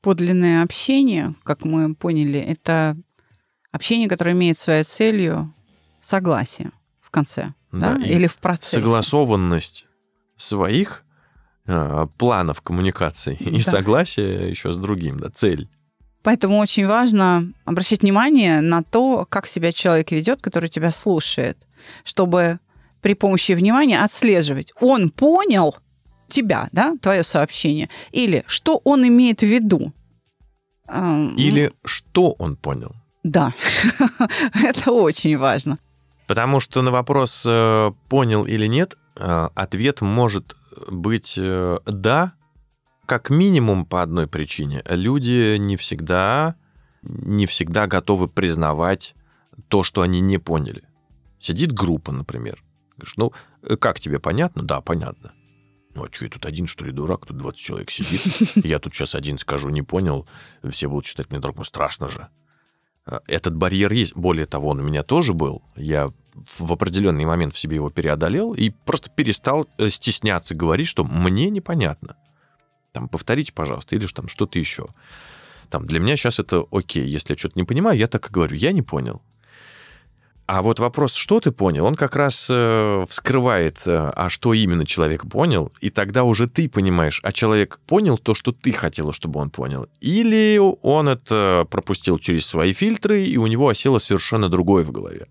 [0.00, 2.96] Подлинное общение, как мы поняли, это
[3.72, 5.52] общение, которое имеет своей целью
[6.02, 8.76] согласие в конце, да, Да, или в процессе.
[8.76, 9.86] Согласованность
[10.36, 11.03] своих э,
[12.18, 13.70] планов коммуникации и Да.
[13.70, 15.68] согласие еще с другим, да, цель.
[16.22, 21.66] Поэтому очень важно обращать внимание на то, как себя человек ведет, который тебя слушает,
[22.02, 22.60] чтобы
[23.02, 25.76] при помощи внимания отслеживать, он понял
[26.28, 29.92] тебя, да, твое сообщение, или что он имеет в виду.
[30.88, 32.94] Эм, Или что он понял.
[33.22, 33.52] Да,
[34.62, 35.78] это очень важно.
[36.26, 40.56] Потому что на вопрос э, понял или нет, э, ответ может
[40.90, 42.34] быть э, да,
[43.06, 44.82] как минимум по одной причине.
[44.88, 46.56] Люди не всегда,
[47.02, 49.14] не всегда готовы признавать
[49.68, 50.84] то, что они не поняли.
[51.38, 52.62] Сидит группа, например.
[52.96, 53.32] Говоришь, ну,
[53.62, 54.62] э, как тебе понятно?
[54.62, 55.32] Да, понятно.
[55.94, 57.26] Ну, а что, я тут один, что ли, дурак?
[57.26, 58.22] Тут 20 человек сидит.
[58.64, 60.26] Я тут сейчас один скажу, не понял.
[60.68, 61.64] Все будут считать мне дураком.
[61.64, 62.28] Страшно же.
[63.06, 64.14] Э, Этот барьер есть.
[64.16, 65.62] Более того, он у меня тоже был.
[65.76, 71.04] Я в определенный момент в себе его преодолел и просто перестал э, стесняться говорить, что
[71.04, 72.16] мне непонятно.
[72.92, 74.86] Там, повторите, пожалуйста, или там что-то еще.
[75.70, 77.06] Там, для меня сейчас это окей.
[77.06, 79.22] Если я что-то не понимаю, я так и говорю, я не понял.
[80.46, 84.84] А вот вопрос, что ты понял, он как раз э, вскрывает, э, а что именно
[84.84, 89.40] человек понял, и тогда уже ты понимаешь, а человек понял то, что ты хотела, чтобы
[89.40, 94.84] он понял, или он это пропустил через свои фильтры, и у него осело совершенно другое
[94.84, 95.28] в голове.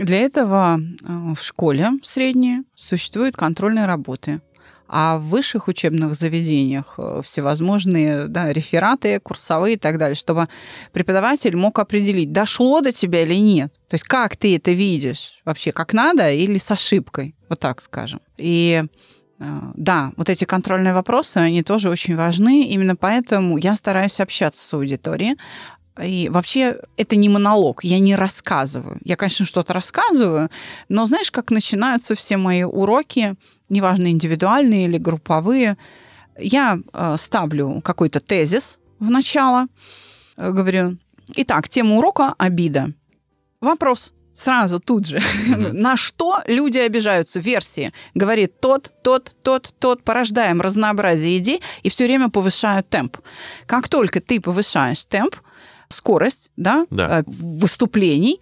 [0.00, 4.40] Для этого э, в школе средней существуют контрольные работы.
[4.88, 10.48] А в высших учебных заведениях э, всевозможные да, рефераты, курсовые и так далее, чтобы
[10.92, 13.74] преподаватель мог определить, дошло до тебя или нет.
[13.88, 18.20] То есть как ты это видишь вообще, как надо или с ошибкой, вот так скажем.
[18.38, 18.82] И
[19.38, 22.64] э, да, вот эти контрольные вопросы, они тоже очень важны.
[22.64, 25.36] Именно поэтому я стараюсь общаться с аудиторией.
[26.00, 28.98] И вообще это не монолог, я не рассказываю.
[29.04, 30.50] Я, конечно, что-то рассказываю,
[30.88, 33.34] но знаешь, как начинаются все мои уроки,
[33.68, 35.76] неважно, индивидуальные или групповые,
[36.38, 39.66] я э, ставлю какой-то тезис в начало,
[40.36, 40.96] э, говорю,
[41.34, 42.92] итак, тема урока– обида.
[43.60, 45.20] Вопрос сразу тут же.
[45.72, 47.40] На что люди обижаются?
[47.40, 47.90] Версии.
[48.14, 50.02] Говорит тот, тот, тот, тот.
[50.02, 53.18] Порождаем разнообразие идей и все время повышаю темп.
[53.66, 55.36] Как только ты повышаешь темп,
[55.90, 57.20] скорость да, Да.
[57.20, 58.40] э, выступлений,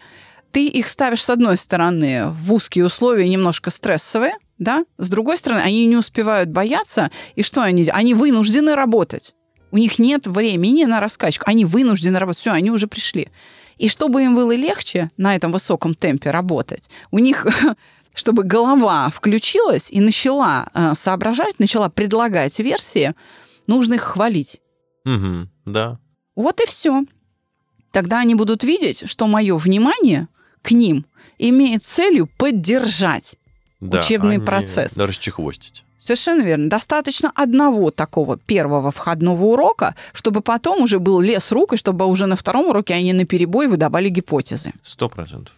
[0.52, 5.60] ты их ставишь с одной стороны в узкие условия, немножко стрессовые, да, с другой стороны,
[5.60, 8.00] они не успевают бояться, и что они делают?
[8.00, 9.34] Они вынуждены работать.
[9.70, 13.28] У них нет времени на раскачку, они вынуждены работать, все, они уже пришли.
[13.76, 17.46] И чтобы им было легче на этом высоком темпе работать, у них,
[18.14, 23.14] чтобы голова включилась и начала э, соображать, начала предлагать версии,
[23.66, 24.60] нужно их хвалить.
[25.04, 25.98] Мгм, да.
[26.34, 27.04] Вот и все.
[27.92, 30.28] Тогда они будут видеть, что мое внимание
[30.62, 31.06] к ним
[31.38, 33.38] имеет целью поддержать
[33.80, 34.96] да Учебный а не процесс.
[34.96, 35.84] расчехвостить.
[36.00, 36.68] Совершенно верно.
[36.68, 42.26] Достаточно одного такого первого входного урока, чтобы потом уже был лес рук, и чтобы уже
[42.26, 44.72] на втором уроке они на перебой выдавали гипотезы.
[44.82, 45.54] Сто процентов.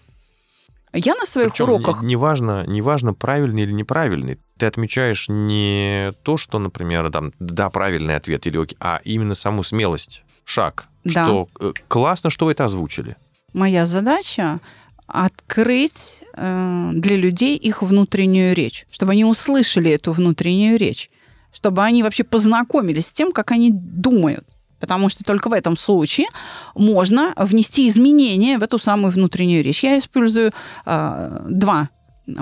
[0.92, 2.02] Я на своих Причем уроках...
[2.02, 4.38] не- Неважно, неважно, правильный или неправильный.
[4.58, 10.24] Ты отмечаешь не то, что, например, там, да, правильный ответ, или а именно саму смелость,
[10.50, 10.84] шаг.
[11.04, 11.24] Да.
[11.24, 13.16] Что э, классно, что вы это озвучили.
[13.52, 14.60] Моя задача
[15.06, 21.10] открыть э, для людей их внутреннюю речь, чтобы они услышали эту внутреннюю речь,
[21.52, 24.46] чтобы они вообще познакомились с тем, как они думают.
[24.78, 26.26] Потому что только в этом случае
[26.74, 29.84] можно внести изменения в эту самую внутреннюю речь.
[29.84, 30.52] Я использую
[30.86, 31.88] э, два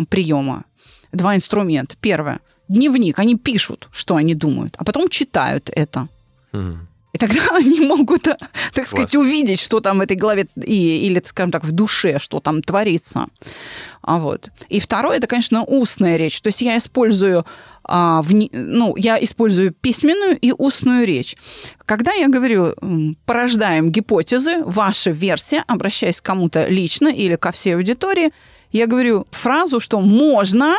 [0.09, 0.65] приема,
[1.13, 1.97] два инструмента.
[2.01, 3.19] Первое дневник.
[3.19, 6.09] Они пишут, что они думают, а потом читают это.
[6.53, 6.89] Мгм.
[7.13, 8.37] И тогда они могут, э,
[8.75, 9.25] так сказать, Класс.
[9.27, 13.27] увидеть, что там в этой голове, и, или, скажем так, в душе, что там творится.
[14.03, 14.51] А вот.
[14.69, 16.41] И второе, это, конечно, устная речь.
[16.41, 17.45] То есть я использую,
[17.85, 21.37] а, вне- ну, я использую письменную и устную речь.
[21.85, 22.75] Когда я говорю,
[23.27, 28.33] порождаем гипотезы, ваша версия, обращаясь к кому-то лично или ко всей аудитории,
[28.71, 30.77] я говорю фразу, что можно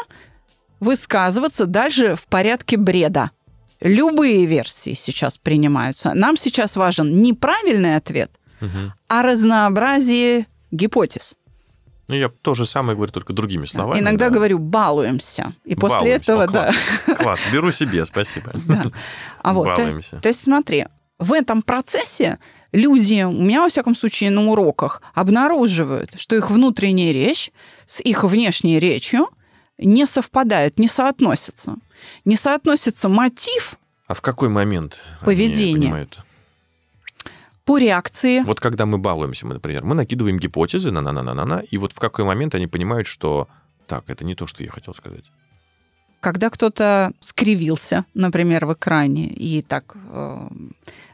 [0.79, 3.31] высказываться даже в порядке бреда.
[3.81, 6.13] Любые версии сейчас принимаются.
[6.13, 8.93] Нам сейчас важен не правильный ответ, Мгм.
[9.07, 11.35] а разнообразие гипотез.
[12.07, 13.99] Ну, я то же самое говорю, только другими словами.
[13.99, 14.35] Иногда да.
[14.35, 15.53] говорю балуемся.
[15.63, 16.21] И после Балуемся.
[16.31, 16.71] этого, О, да.
[17.05, 17.17] класс.
[17.19, 18.51] Класс, беру себе, спасибо.
[18.67, 18.83] да.
[19.43, 19.97] А вот, то, Балуемся.
[20.15, 20.87] есть, то есть смотри,
[21.19, 22.39] в этом процессе
[22.71, 27.51] люди, у меня, во всяком случае, на уроках обнаруживают, что их внутренняя речь
[27.85, 29.29] с их внешней речью
[29.79, 31.75] не совпадают, не соотносятся.
[32.25, 33.75] Не соотносится мотив
[34.07, 36.07] А в какой момент Поведение.
[37.65, 38.39] по реакции.
[38.41, 41.59] Вот когда мы балуемся, мы, например, мы накидываем гипотезы, на на на на на на
[41.59, 43.47] и вот в какой момент они понимают, что
[43.87, 45.25] так, это не то, что я хотел сказать.
[46.21, 50.47] когда кто-то скривился, например, в экране, и так э,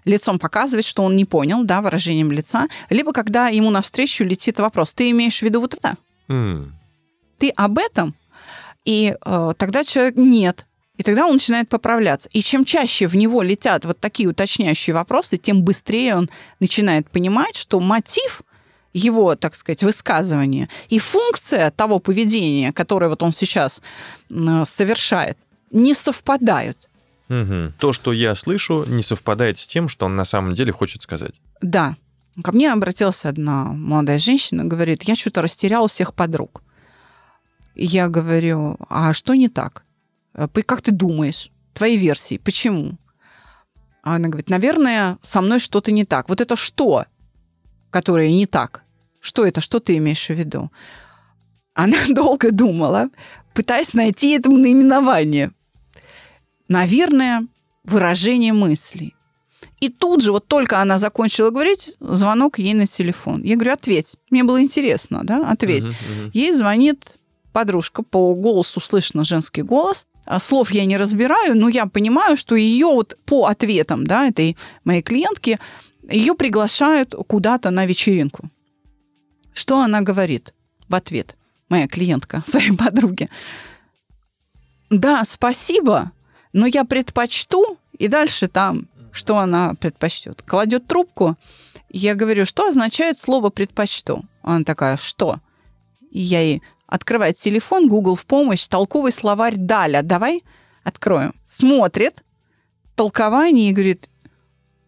[0.06, 4.94] лицом показывает, что он не понял, да, выражением лица, либо когда ему навстречу летит вопрос,
[4.94, 5.96] ты имеешь в виду вот это?
[6.28, 6.74] М,
[7.38, 8.16] Ты об этом?
[8.86, 10.66] И э, тогда человек нет.
[10.98, 12.30] И тогда он начинает поправляться.
[12.32, 16.30] И чем чаще в него летят вот такие уточняющие вопросы, тем быстрее он
[16.60, 18.44] начинает понимать, что мотив
[18.94, 23.82] его, так сказать, высказывания и функция того поведения, которое вот он сейчас
[24.30, 25.38] совершает,
[25.72, 26.90] не совпадают.
[27.28, 27.74] мгм.
[27.78, 31.34] То, что я слышу, не совпадает с тем, что он на самом деле хочет сказать.
[31.62, 31.98] Да.
[32.42, 36.62] Ко мне обратилась одна молодая женщина, говорит, я что-то растеряла всех подруг.
[37.76, 39.84] Я говорю, а что не так?
[40.34, 41.52] Э, Как ты думаешь?
[41.74, 42.38] Твои версии.
[42.38, 42.98] Почему?
[44.02, 46.30] А она говорит, наверное, со мной что-то не так.
[46.30, 47.06] Вот это что,
[47.90, 48.84] которое не так?
[49.20, 49.62] Что это?
[49.62, 50.72] Что ты имеешь в виду?
[51.74, 53.10] Она долго думала,
[53.54, 55.52] пытаясь найти этому наименование.
[56.68, 57.46] Наверное,
[57.84, 59.16] выражение мыслей.
[59.82, 63.44] И тут же, вот только она закончила говорить, звонок ей на телефон.
[63.44, 64.16] Я говорю, ответь.
[64.30, 65.86] Мне было интересно, да, ответь.
[65.86, 66.32] Мгм, мгм.
[66.34, 67.18] Ей звонит
[67.56, 70.08] подружка, по голосу слышно женский голос.
[70.26, 74.58] А Слов я не разбираю, но я понимаю, что ее вот по ответам, да, этой
[74.84, 75.58] моей клиентки,
[76.10, 78.50] ее приглашают куда-то на вечеринку.
[79.54, 80.54] Что она говорит
[80.90, 81.38] в ответ?
[81.70, 83.30] Моя клиентка своей подруге.
[84.90, 86.12] Да, спасибо,
[86.52, 90.42] но я предпочту, и дальше там, что она предпочтет.
[90.42, 91.38] Кладет трубку,
[91.90, 94.26] я говорю, что означает слово предпочту?
[94.42, 95.40] Она такая, что?
[96.12, 100.44] И я ей открываю телефон, Google в помощь, толковый словарь Даля, давай
[100.84, 101.34] откроем.
[101.46, 102.24] Смотрит,
[102.96, 104.10] толкование и говорит,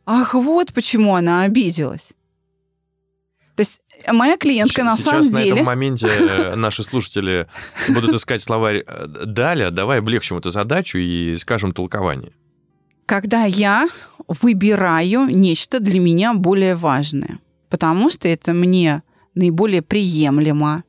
[0.06, 2.14] ах, вот почему она обиделась.
[3.56, 3.82] То есть
[4.12, 5.52] моя клиентка на Сейчас самом на деле...
[5.54, 7.48] этом моменте э, наши слушатели
[7.90, 9.72] будут искать словарь э, Даля.
[9.72, 12.32] Давай облегчим эту задачу и скажем толкование.
[13.08, 13.88] когда я
[14.28, 17.40] выбираю нечто для меня более важное,
[17.70, 19.02] потому что это мне
[19.34, 20.84] наиболее приемлемо,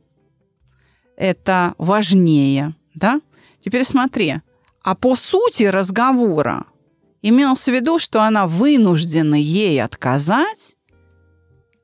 [1.19, 3.21] это важнее, да?
[3.61, 4.37] Теперь смотри,
[4.83, 6.64] а по сути разговора
[7.23, 10.77] имелось в виду, что она вынуждена ей отказать,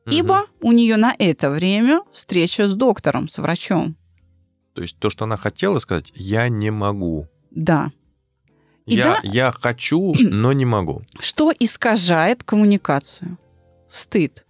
[0.06, 3.96] ибо у нее на это время встреча с доктором, с врачом.
[4.74, 7.26] То есть то, что она хотела сказать, я не могу.
[7.50, 7.90] Да.
[8.86, 11.02] И Я, да- я хочу, но не могу.
[11.18, 13.36] Что искажает коммуникацию?
[13.88, 14.46] Стыд.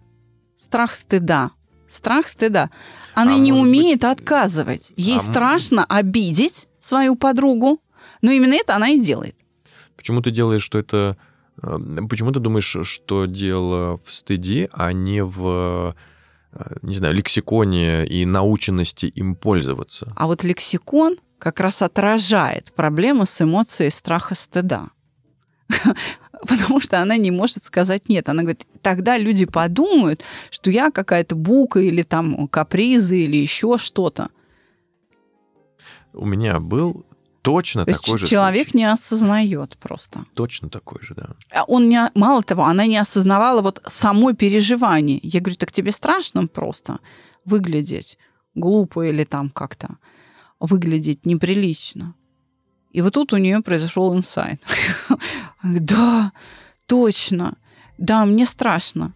[0.57, 1.51] Страх стыда.
[1.87, 2.69] Страх стыда.
[3.15, 4.91] Она А не умеет отказывать.
[4.97, 7.81] Ей А страшно обидеть свою подругу,
[8.21, 9.35] но именно это она и делает.
[9.95, 11.17] Почему ты делаешь, что это...
[11.63, 11.77] э,
[12.09, 15.95] Почему ты думаешь, что дело в стыде, а не в,
[16.53, 20.11] э, не знаю, лексиконе и наученности им пользоваться?
[20.15, 24.89] А вот лексикон как раз отражает проблемы с эмоцией страха стыда.
[26.49, 28.29] Потому что она не может сказать нет.
[28.29, 34.29] Она говорит, тогда люди подумают, что я какая-то бука или там капризы или еще что-то.
[36.13, 37.05] У меня был
[37.41, 38.77] точно То есть такой же человек случай.
[38.77, 40.25] не осознает просто.
[40.33, 41.29] Точно такой же, да.
[41.51, 45.19] А Он не, мало того, она не осознавала вот само переживание.
[45.21, 46.99] Я говорю, так тебе страшно просто
[47.43, 48.17] выглядеть
[48.55, 49.97] глупо или там как-то
[50.59, 52.15] выглядеть неприлично.
[52.95, 54.61] И вот тут у нее произошел инсайт.
[55.63, 56.31] Да,
[56.85, 57.53] точно,
[57.97, 59.13] да, мне страшно.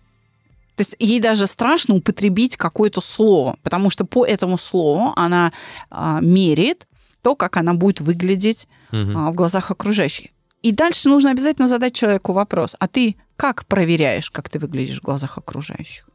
[0.75, 5.51] То есть ей даже страшно употребить какое-то слово, потому что по этому слову она
[5.91, 6.87] а, меряет
[7.21, 9.17] то, как она будет выглядеть Мгм.
[9.17, 10.31] а, в глазах окружающих.
[10.63, 15.03] И дальше нужно обязательно задать человеку вопрос, а ты как проверяешь, как ты выглядишь в
[15.03, 16.09] глазах окружающих?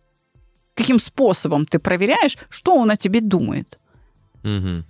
[0.75, 3.79] Каким способом ты проверяешь, что он о тебе думает?
[4.43, 4.85] Мгм.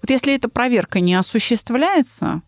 [0.00, 2.42] Вот если эта проверка не осуществляется,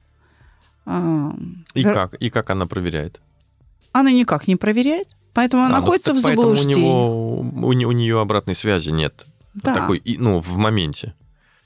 [0.86, 1.32] а,
[1.74, 2.14] И как?
[2.14, 3.20] И как она проверяет?
[3.92, 6.84] она никак не проверяет, поэтому она А, ну, находится так в поэтому заблуждении.
[6.88, 9.26] У, него, у, у нее обратной связи нет.
[9.54, 11.14] Да, Такой, ну, в моменте.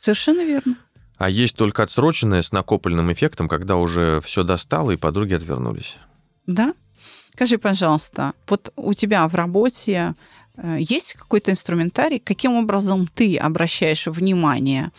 [0.01, 0.77] совершенно верно.
[1.19, 5.97] А есть только отсроченное с накопленным эффектом, когда уже все достало, и подруги отвернулись.
[6.47, 6.73] Да?
[7.35, 10.15] Скажи, пожалуйста, вот у тебя в работе
[10.57, 14.93] э, есть какой-то инструментарий, каким образом ты обращаешь внимание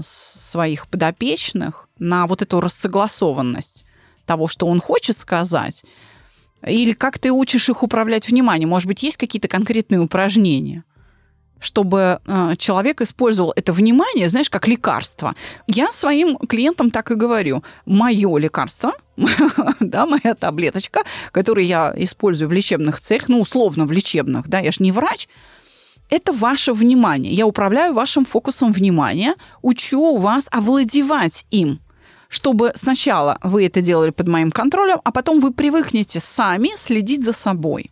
[0.00, 3.84] своих подопечных на вот эту рассогласованность
[4.24, 5.84] того, что он хочет сказать,
[6.66, 8.70] или как ты учишь их управлять вниманием?
[8.70, 10.84] Может быть, есть какие-то конкретные упражнения?
[11.58, 15.34] чтобы э, человек использовал это внимание, знаешь, как лекарство.
[15.66, 17.64] Я своим клиентам так и говорю.
[17.86, 18.92] Мое лекарство,
[19.80, 21.00] да, моя таблеточка,
[21.32, 25.28] которую я использую в лечебных целях, ну, условно в лечебных, да, я же не врач,
[26.10, 27.32] это ваше внимание.
[27.32, 31.80] Я управляю вашим фокусом внимания, учу вас овладевать им
[32.28, 37.32] чтобы сначала вы это делали под моим контролем, а потом вы привыкнете сами следить за
[37.32, 37.90] собой.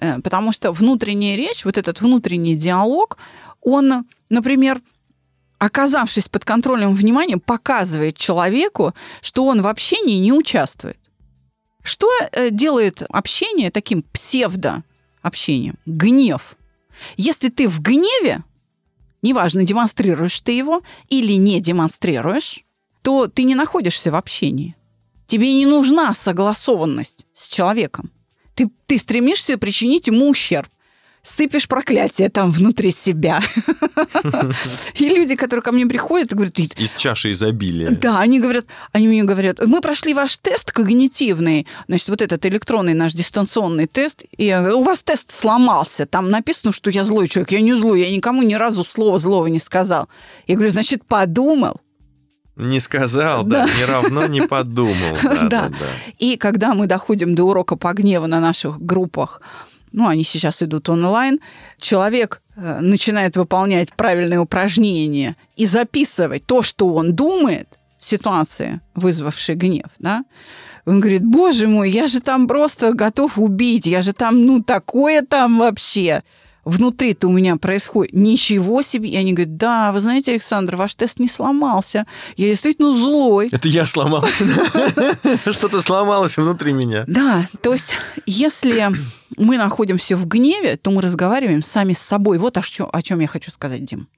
[0.00, 3.18] Э, Потому что внутренняя речь, вот этот внутренний диалог,
[3.60, 4.80] он, например,
[5.58, 10.98] оказавшись под контролем внимания, показывает человеку, что он в общении не участвует.
[11.82, 15.76] Что э, делает общение таким псевдо-общением?
[15.86, 16.56] Гнев.
[17.16, 18.44] Если ты в гневе,
[19.22, 22.64] неважно, демонстрируешь ты его или не демонстрируешь,
[23.02, 24.76] то ты не находишься в общении.
[25.26, 28.10] Тебе не нужна согласованность с человеком.
[28.54, 30.68] Ты, ты стремишься причинить ему ущерб.
[31.22, 33.40] Сыпешь проклятие там внутри себя.
[34.94, 37.90] И люди, которые ко мне приходят, говорят, Из чаши изобилия.
[37.90, 42.94] да, они говорят, они мне говорят, мы прошли ваш тест когнитивный, значит, вот этот электронный
[42.94, 47.28] наш дистанционный тест, и я говорю, у вас тест сломался, там написано, что я злой
[47.28, 50.08] человек, я не злой, я никому ни разу слова злого не сказал.
[50.46, 51.80] Я говорю, значит, подумал.
[52.56, 55.16] Не сказал, да, не равно не подумал.
[55.22, 55.48] Да, Да.
[55.48, 55.86] да, да.
[56.18, 59.40] И когда мы доходим до урока по гневу на наших группах,
[59.92, 61.40] ну, они сейчас идут онлайн,
[61.78, 67.68] человек э, начинает выполнять правильные упражнения и записывать то, что он думает
[67.98, 70.24] в ситуации, вызвавшей гнев, да,
[70.86, 75.22] он говорит, боже мой, я же там просто готов убить, я же там, ну, такое
[75.22, 76.22] там вообще.
[76.64, 79.08] Внутри-то у меня происходит ничего себе.
[79.08, 82.06] И они говорят, да, вы знаете, Александр, ваш тест не сломался.
[82.36, 83.48] Я действительно злой.
[83.50, 84.44] Это я сломался.
[85.52, 87.04] Что-то сломалось внутри меня.
[87.06, 87.94] Да, то есть
[88.26, 88.90] если
[89.36, 92.38] мы находимся в гневе, то мы разговариваем сами с собой.
[92.38, 94.08] Вот о, чем я хочу сказать, Дим.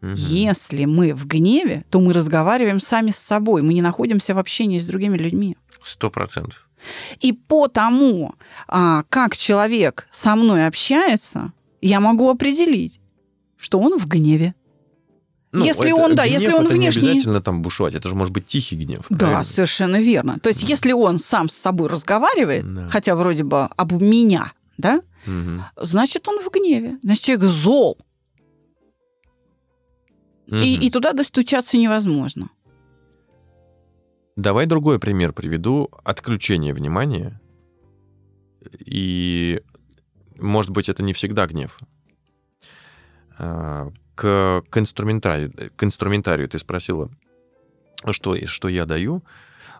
[0.00, 3.62] Если мы в гневе, то мы разговариваем сами с собой.
[3.62, 5.56] Мы не находимся в общении с другими людьми.
[5.82, 6.68] Сто процентов.
[7.20, 8.34] И по тому,
[8.68, 13.00] а, как человек со мной общается, я могу определить,
[13.56, 14.54] что он в гневе.
[15.52, 18.34] Если он, да, если он Ну, это внешний- не обязательно там бушевать, это же может
[18.34, 19.06] быть тихий гнев.
[19.08, 19.44] Да, правильно?
[19.44, 20.38] совершенно верно.
[20.42, 22.88] То есть, если он сам с собой разговаривает, Да.
[22.90, 25.62] хотя вроде бы об меня, да, Мгм.
[25.76, 26.98] значит, он в гневе.
[27.02, 27.96] Значит, человек зол.
[30.46, 30.62] И, Мгм.
[30.82, 32.50] и туда достучаться невозможно.
[34.36, 35.88] Давай другой пример приведу.
[36.04, 37.40] Отключение внимания.
[38.84, 39.60] И,
[40.38, 41.78] может быть, это не всегда гнев.
[43.38, 47.10] А, К, к, инструментарию, к инструментарию ты спросила,
[48.10, 49.22] что, что я даю.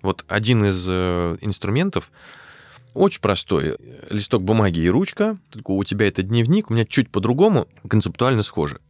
[0.02, 2.12] Вот один из э, инструментов
[2.94, 3.76] очень простой.
[4.10, 5.38] Листок бумаги и ручка.
[5.64, 8.80] У тебя это дневник, у меня чуть по-другому, концептуально схоже.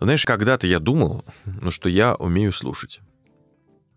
[0.00, 3.00] Знаешь, когда-то я думал, ну, что я умею слушать.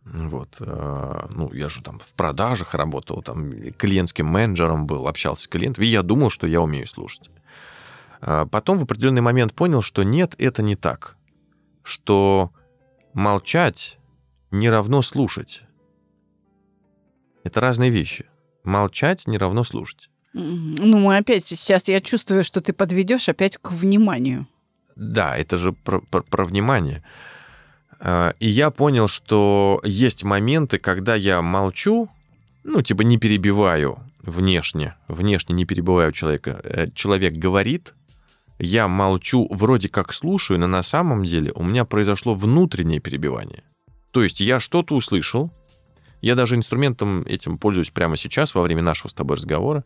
[0.03, 5.47] Вот, э, ну, я же там в продажах работал, там клиентским менеджером был, общался с
[5.47, 7.29] клиентами, и я думал, что я умею слушать.
[8.19, 11.17] А Потом в определенный момент понял, что нет, это не так.
[11.83, 12.51] Что
[13.13, 13.97] молчать
[14.49, 15.63] не равно слушать.
[17.43, 18.25] Это разные вещи.
[18.63, 20.09] Молчать не равно слушать.
[20.33, 24.47] Ну, мы опять, сейчас я чувствую, что ты подведешь опять к вниманию.
[24.95, 27.03] Да, это же про, про- про внимание.
[28.01, 32.09] А, И я понял, что есть моменты, когда я молчу,
[32.63, 36.59] ну, типа не перебиваю внешне, внешне не перебиваю человека.
[36.63, 37.93] Э, Человек говорит,
[38.59, 43.63] я молчу, вроде как слушаю, но на самом деле у меня произошло внутреннее перебивание.
[44.11, 45.51] То есть я что-то услышал,
[46.21, 49.83] я даже инструментом этим пользуюсь прямо сейчас, во время нашего с тобой разговора.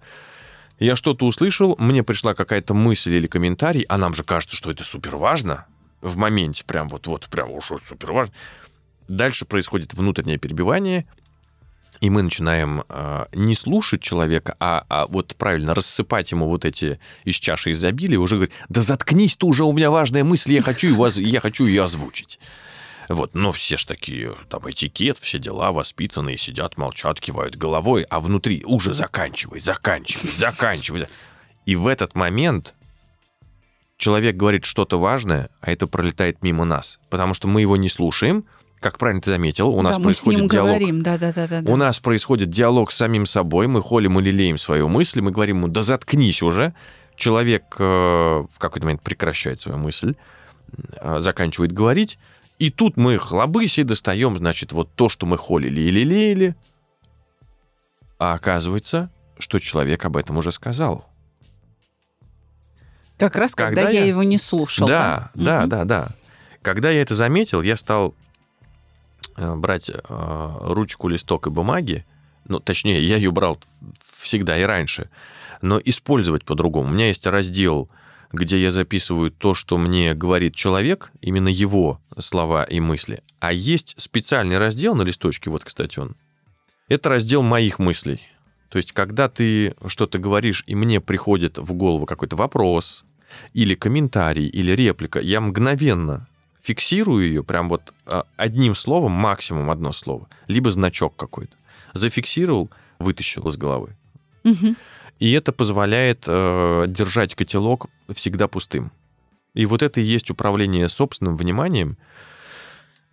[0.79, 4.83] Я что-то услышал, мне пришла какая-то мысль или комментарий, а нам же кажется, что это
[4.83, 5.65] супер важно
[6.05, 8.33] в моменте, прям вот-вот, прям уж супер важно.
[9.07, 11.05] Дальше происходит внутреннее перебивание,
[12.01, 16.99] и мы начинаем э, не слушать человека, а, а вот правильно рассыпать ему вот эти
[17.23, 20.87] из чаши изобилия, уже говорить, да заткнись ты уже, у меня важная мысль, я хочу,
[20.87, 22.39] его, я хочу ее озвучить.
[23.07, 28.19] Вот, но все ж такие, там, этикет, все дела, воспитанные, сидят, молчат, кивают головой, а
[28.19, 30.99] внутри уже заканчивай, заканчивай, заканчивай.
[31.01, 31.09] за-
[31.67, 32.73] И в этот момент
[33.97, 38.45] человек говорит что-то важное, а это пролетает мимо нас, потому что мы его не слушаем,
[38.79, 40.69] как правильно ты заметил, у нас да, мы с происходит диалог.
[40.69, 41.63] говорим, да-да-да.
[41.65, 45.57] У нас происходит диалог с самим собой, мы холим и лелеем свою мысль, мы говорим
[45.57, 46.73] ему, да заткнись уже.
[47.15, 50.15] Человек э, в какой-то момент прекращает свою мысль,
[50.97, 52.19] э, заканчивает говорить,
[52.59, 56.55] и тут мы хлобыси достаем, значит, вот то, что мы холили и лелеяли,
[58.19, 61.09] а оказывается, что человек об этом уже сказал.
[63.17, 64.01] Как раз когда, Когда я...
[64.01, 64.87] я- его не слушал.
[64.87, 65.69] Да, да, Мгм.
[65.69, 66.09] да, да.
[66.61, 68.13] Когда я это заметил, я стал
[69.37, 69.97] э, брать э,
[70.61, 72.05] ручку, листок и бумаги.
[72.47, 73.59] Ну, точнее, я ее брал
[74.19, 75.09] всегда и раньше,
[75.61, 76.89] но использовать по-другому.
[76.89, 77.89] У меня есть раздел,
[78.31, 83.23] где я записываю то, что мне говорит человек, именно его слова и мысли.
[83.39, 86.13] А есть специальный раздел на листочке, вот, кстати, он.
[86.87, 88.21] Это раздел моих мыслей.
[88.69, 93.05] То есть, когда ты что-то говоришь, и мне приходит в голову какой-то вопрос,
[93.53, 96.27] или комментарий, или реплика, я мгновенно
[96.61, 101.55] фиксирую ее прям вот а, одним словом, максимум одно слово, либо значок какой-то.
[101.93, 103.95] Зафиксировал, вытащил из головы.
[104.43, 104.75] Мгм.
[105.19, 108.91] И это позволяет э, держать котелок всегда пустым.
[109.53, 111.97] И вот это и есть управление собственным вниманием.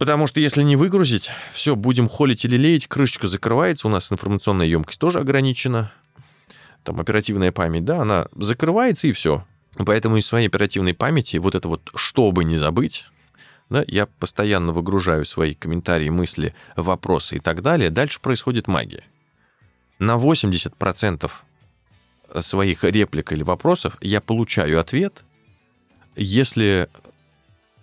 [0.03, 4.67] Потому что если не выгрузить, все, будем холить или леять, крышечка закрывается, у нас информационная
[4.67, 5.93] емкость тоже ограничена.
[6.83, 9.47] Там оперативная память, да, она закрывается и все.
[9.77, 13.05] Поэтому из своей оперативной памяти вот это вот, чтобы не забыть,
[13.71, 17.89] да, я постоянно выгружаю свои комментарии, мысли, вопросы и так далее.
[17.89, 19.05] Дальше происходит магия.
[20.01, 21.31] На 80%
[22.41, 25.23] своих реплик или вопросов я получаю ответ,
[26.17, 26.89] если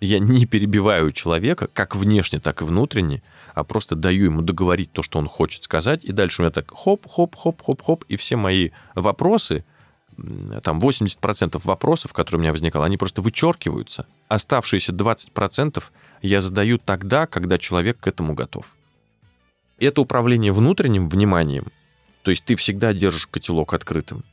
[0.00, 3.22] я не перебиваю человека, как внешне, так и внутренне,
[3.54, 6.70] а просто даю ему договорить то, что он хочет сказать, и дальше у меня так
[6.70, 9.64] хоп-хоп-хоп-хоп-хоп, и все мои вопросы,
[10.62, 14.06] там 80% вопросов, которые у меня возникало, они просто вычеркиваются.
[14.28, 15.82] Оставшиеся 20%
[16.22, 18.74] я задаю тогда, когда человек к этому готов.
[19.78, 21.66] Это управление внутренним вниманием,
[22.22, 24.24] то есть ты всегда держишь котелок открытым.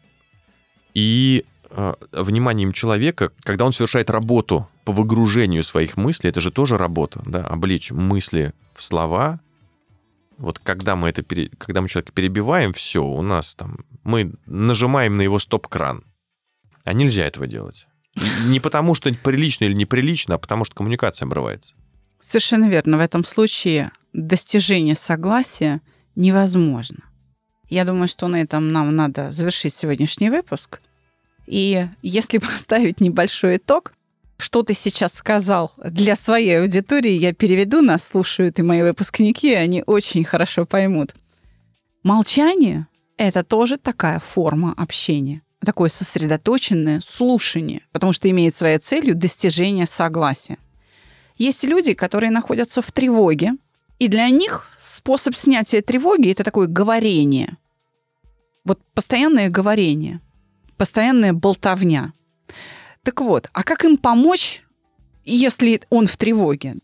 [0.93, 6.78] И э, вниманием человека, когда он совершает работу по выгружению своих мыслей, это же тоже
[6.78, 9.42] работа, да, облечь мысли в слова.
[10.38, 15.18] Вот когда мы это, пере- когда мы человека перебиваем, все, у нас там, мы нажимаем
[15.18, 16.06] на его стоп-кран.
[16.86, 17.86] А нельзя этого делать.
[18.46, 21.74] Не потому, что прилично или неприлично, а потому, что коммуникация обрывается.
[22.22, 22.96] Совершенно верно.
[22.96, 25.82] В этом случае достижение согласия
[26.16, 27.04] невозможно.
[27.68, 30.80] Я думаю, что на этом нам надо завершить сегодняшний выпуск.
[31.46, 33.92] И если поставить небольшой итог,
[34.38, 39.84] что ты сейчас сказал для своей аудитории, я переведу, нас слушают и мои выпускники, они
[39.86, 41.16] очень хорошо поймут.
[42.04, 49.88] Молчание— это тоже такая форма общения, такое сосредоточенное слушание, потому что имеет своей целью достижение
[49.88, 50.58] согласия.
[51.38, 53.54] Есть люди, которые находятся в тревоге,
[54.00, 57.58] и для них способ снятия тревоги это такое говорение.
[58.64, 60.22] Вот постоянное говорение,
[60.78, 62.14] постоянная болтовня.
[63.08, 64.64] Так вот, а как им помочь,
[65.24, 66.76] если он в тревоге?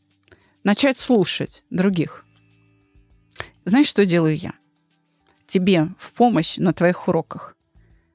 [0.64, 2.24] Начать слушать других.
[3.66, 4.54] Знаешь, что делаю я?
[5.48, 7.58] Тебе в помощь на твоих уроках.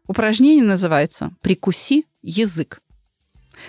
[0.07, 2.81] Упражнение называется «Прикуси язык».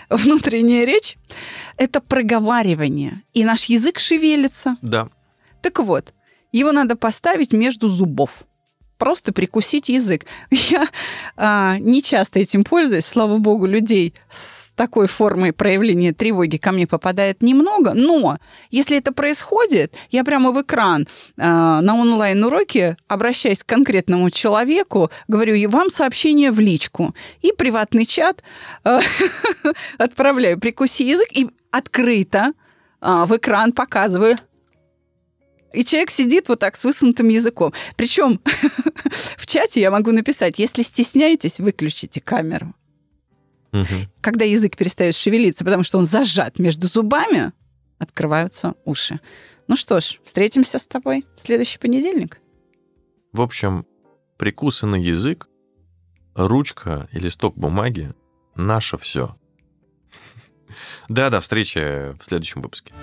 [0.10, 1.18] Внутренняя речь—
[1.76, 4.78] это проговаривание, и наш язык шевелится.
[4.82, 5.10] Да.
[5.62, 6.14] Так вот,
[6.54, 8.46] его надо поставить между зубов.
[9.00, 10.26] Просто прикусить язык.
[10.52, 10.88] Я
[11.36, 16.86] а, не часто этим пользуюсь, слава богу, людей с такой формой проявления тревоги ко мне
[16.86, 18.38] попадает немного, но
[18.70, 25.56] если это происходит, я прямо в экран а, на онлайн-уроке обращаюсь к конкретному человеку, говорю,
[25.56, 28.44] «И вам сообщение в личку, и приватный чат
[28.84, 29.00] а,
[29.98, 32.54] отправляю, прикуси язык, и открыто
[33.02, 34.38] а, в экран показываю,
[35.74, 37.74] и человек сидит вот так с высунутым языком.
[37.96, 38.42] Причем
[39.38, 42.74] в чате я могу написать, если стесняетесь, выключите камеру.
[43.72, 44.10] Мгм.
[44.22, 47.54] Когда язык перестает шевелиться, потому что он зажат между зубами,
[48.00, 49.20] открываются уши.
[49.68, 52.40] Ну что ж, встретимся с тобой в следующий понедельник.
[53.32, 53.86] В общем,
[54.38, 55.48] прикусанный язык,
[56.34, 58.14] ручка и листок бумаги—
[58.56, 59.36] наше все.
[61.10, 61.80] Да, до встречи
[62.20, 62.94] в следующем выпуске.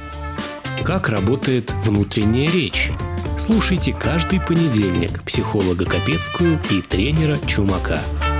[0.84, 2.90] Как работает внутренняя речь?
[3.38, 8.00] Слушайте каждый понедельник психолога Капецкую и тренера Чумака–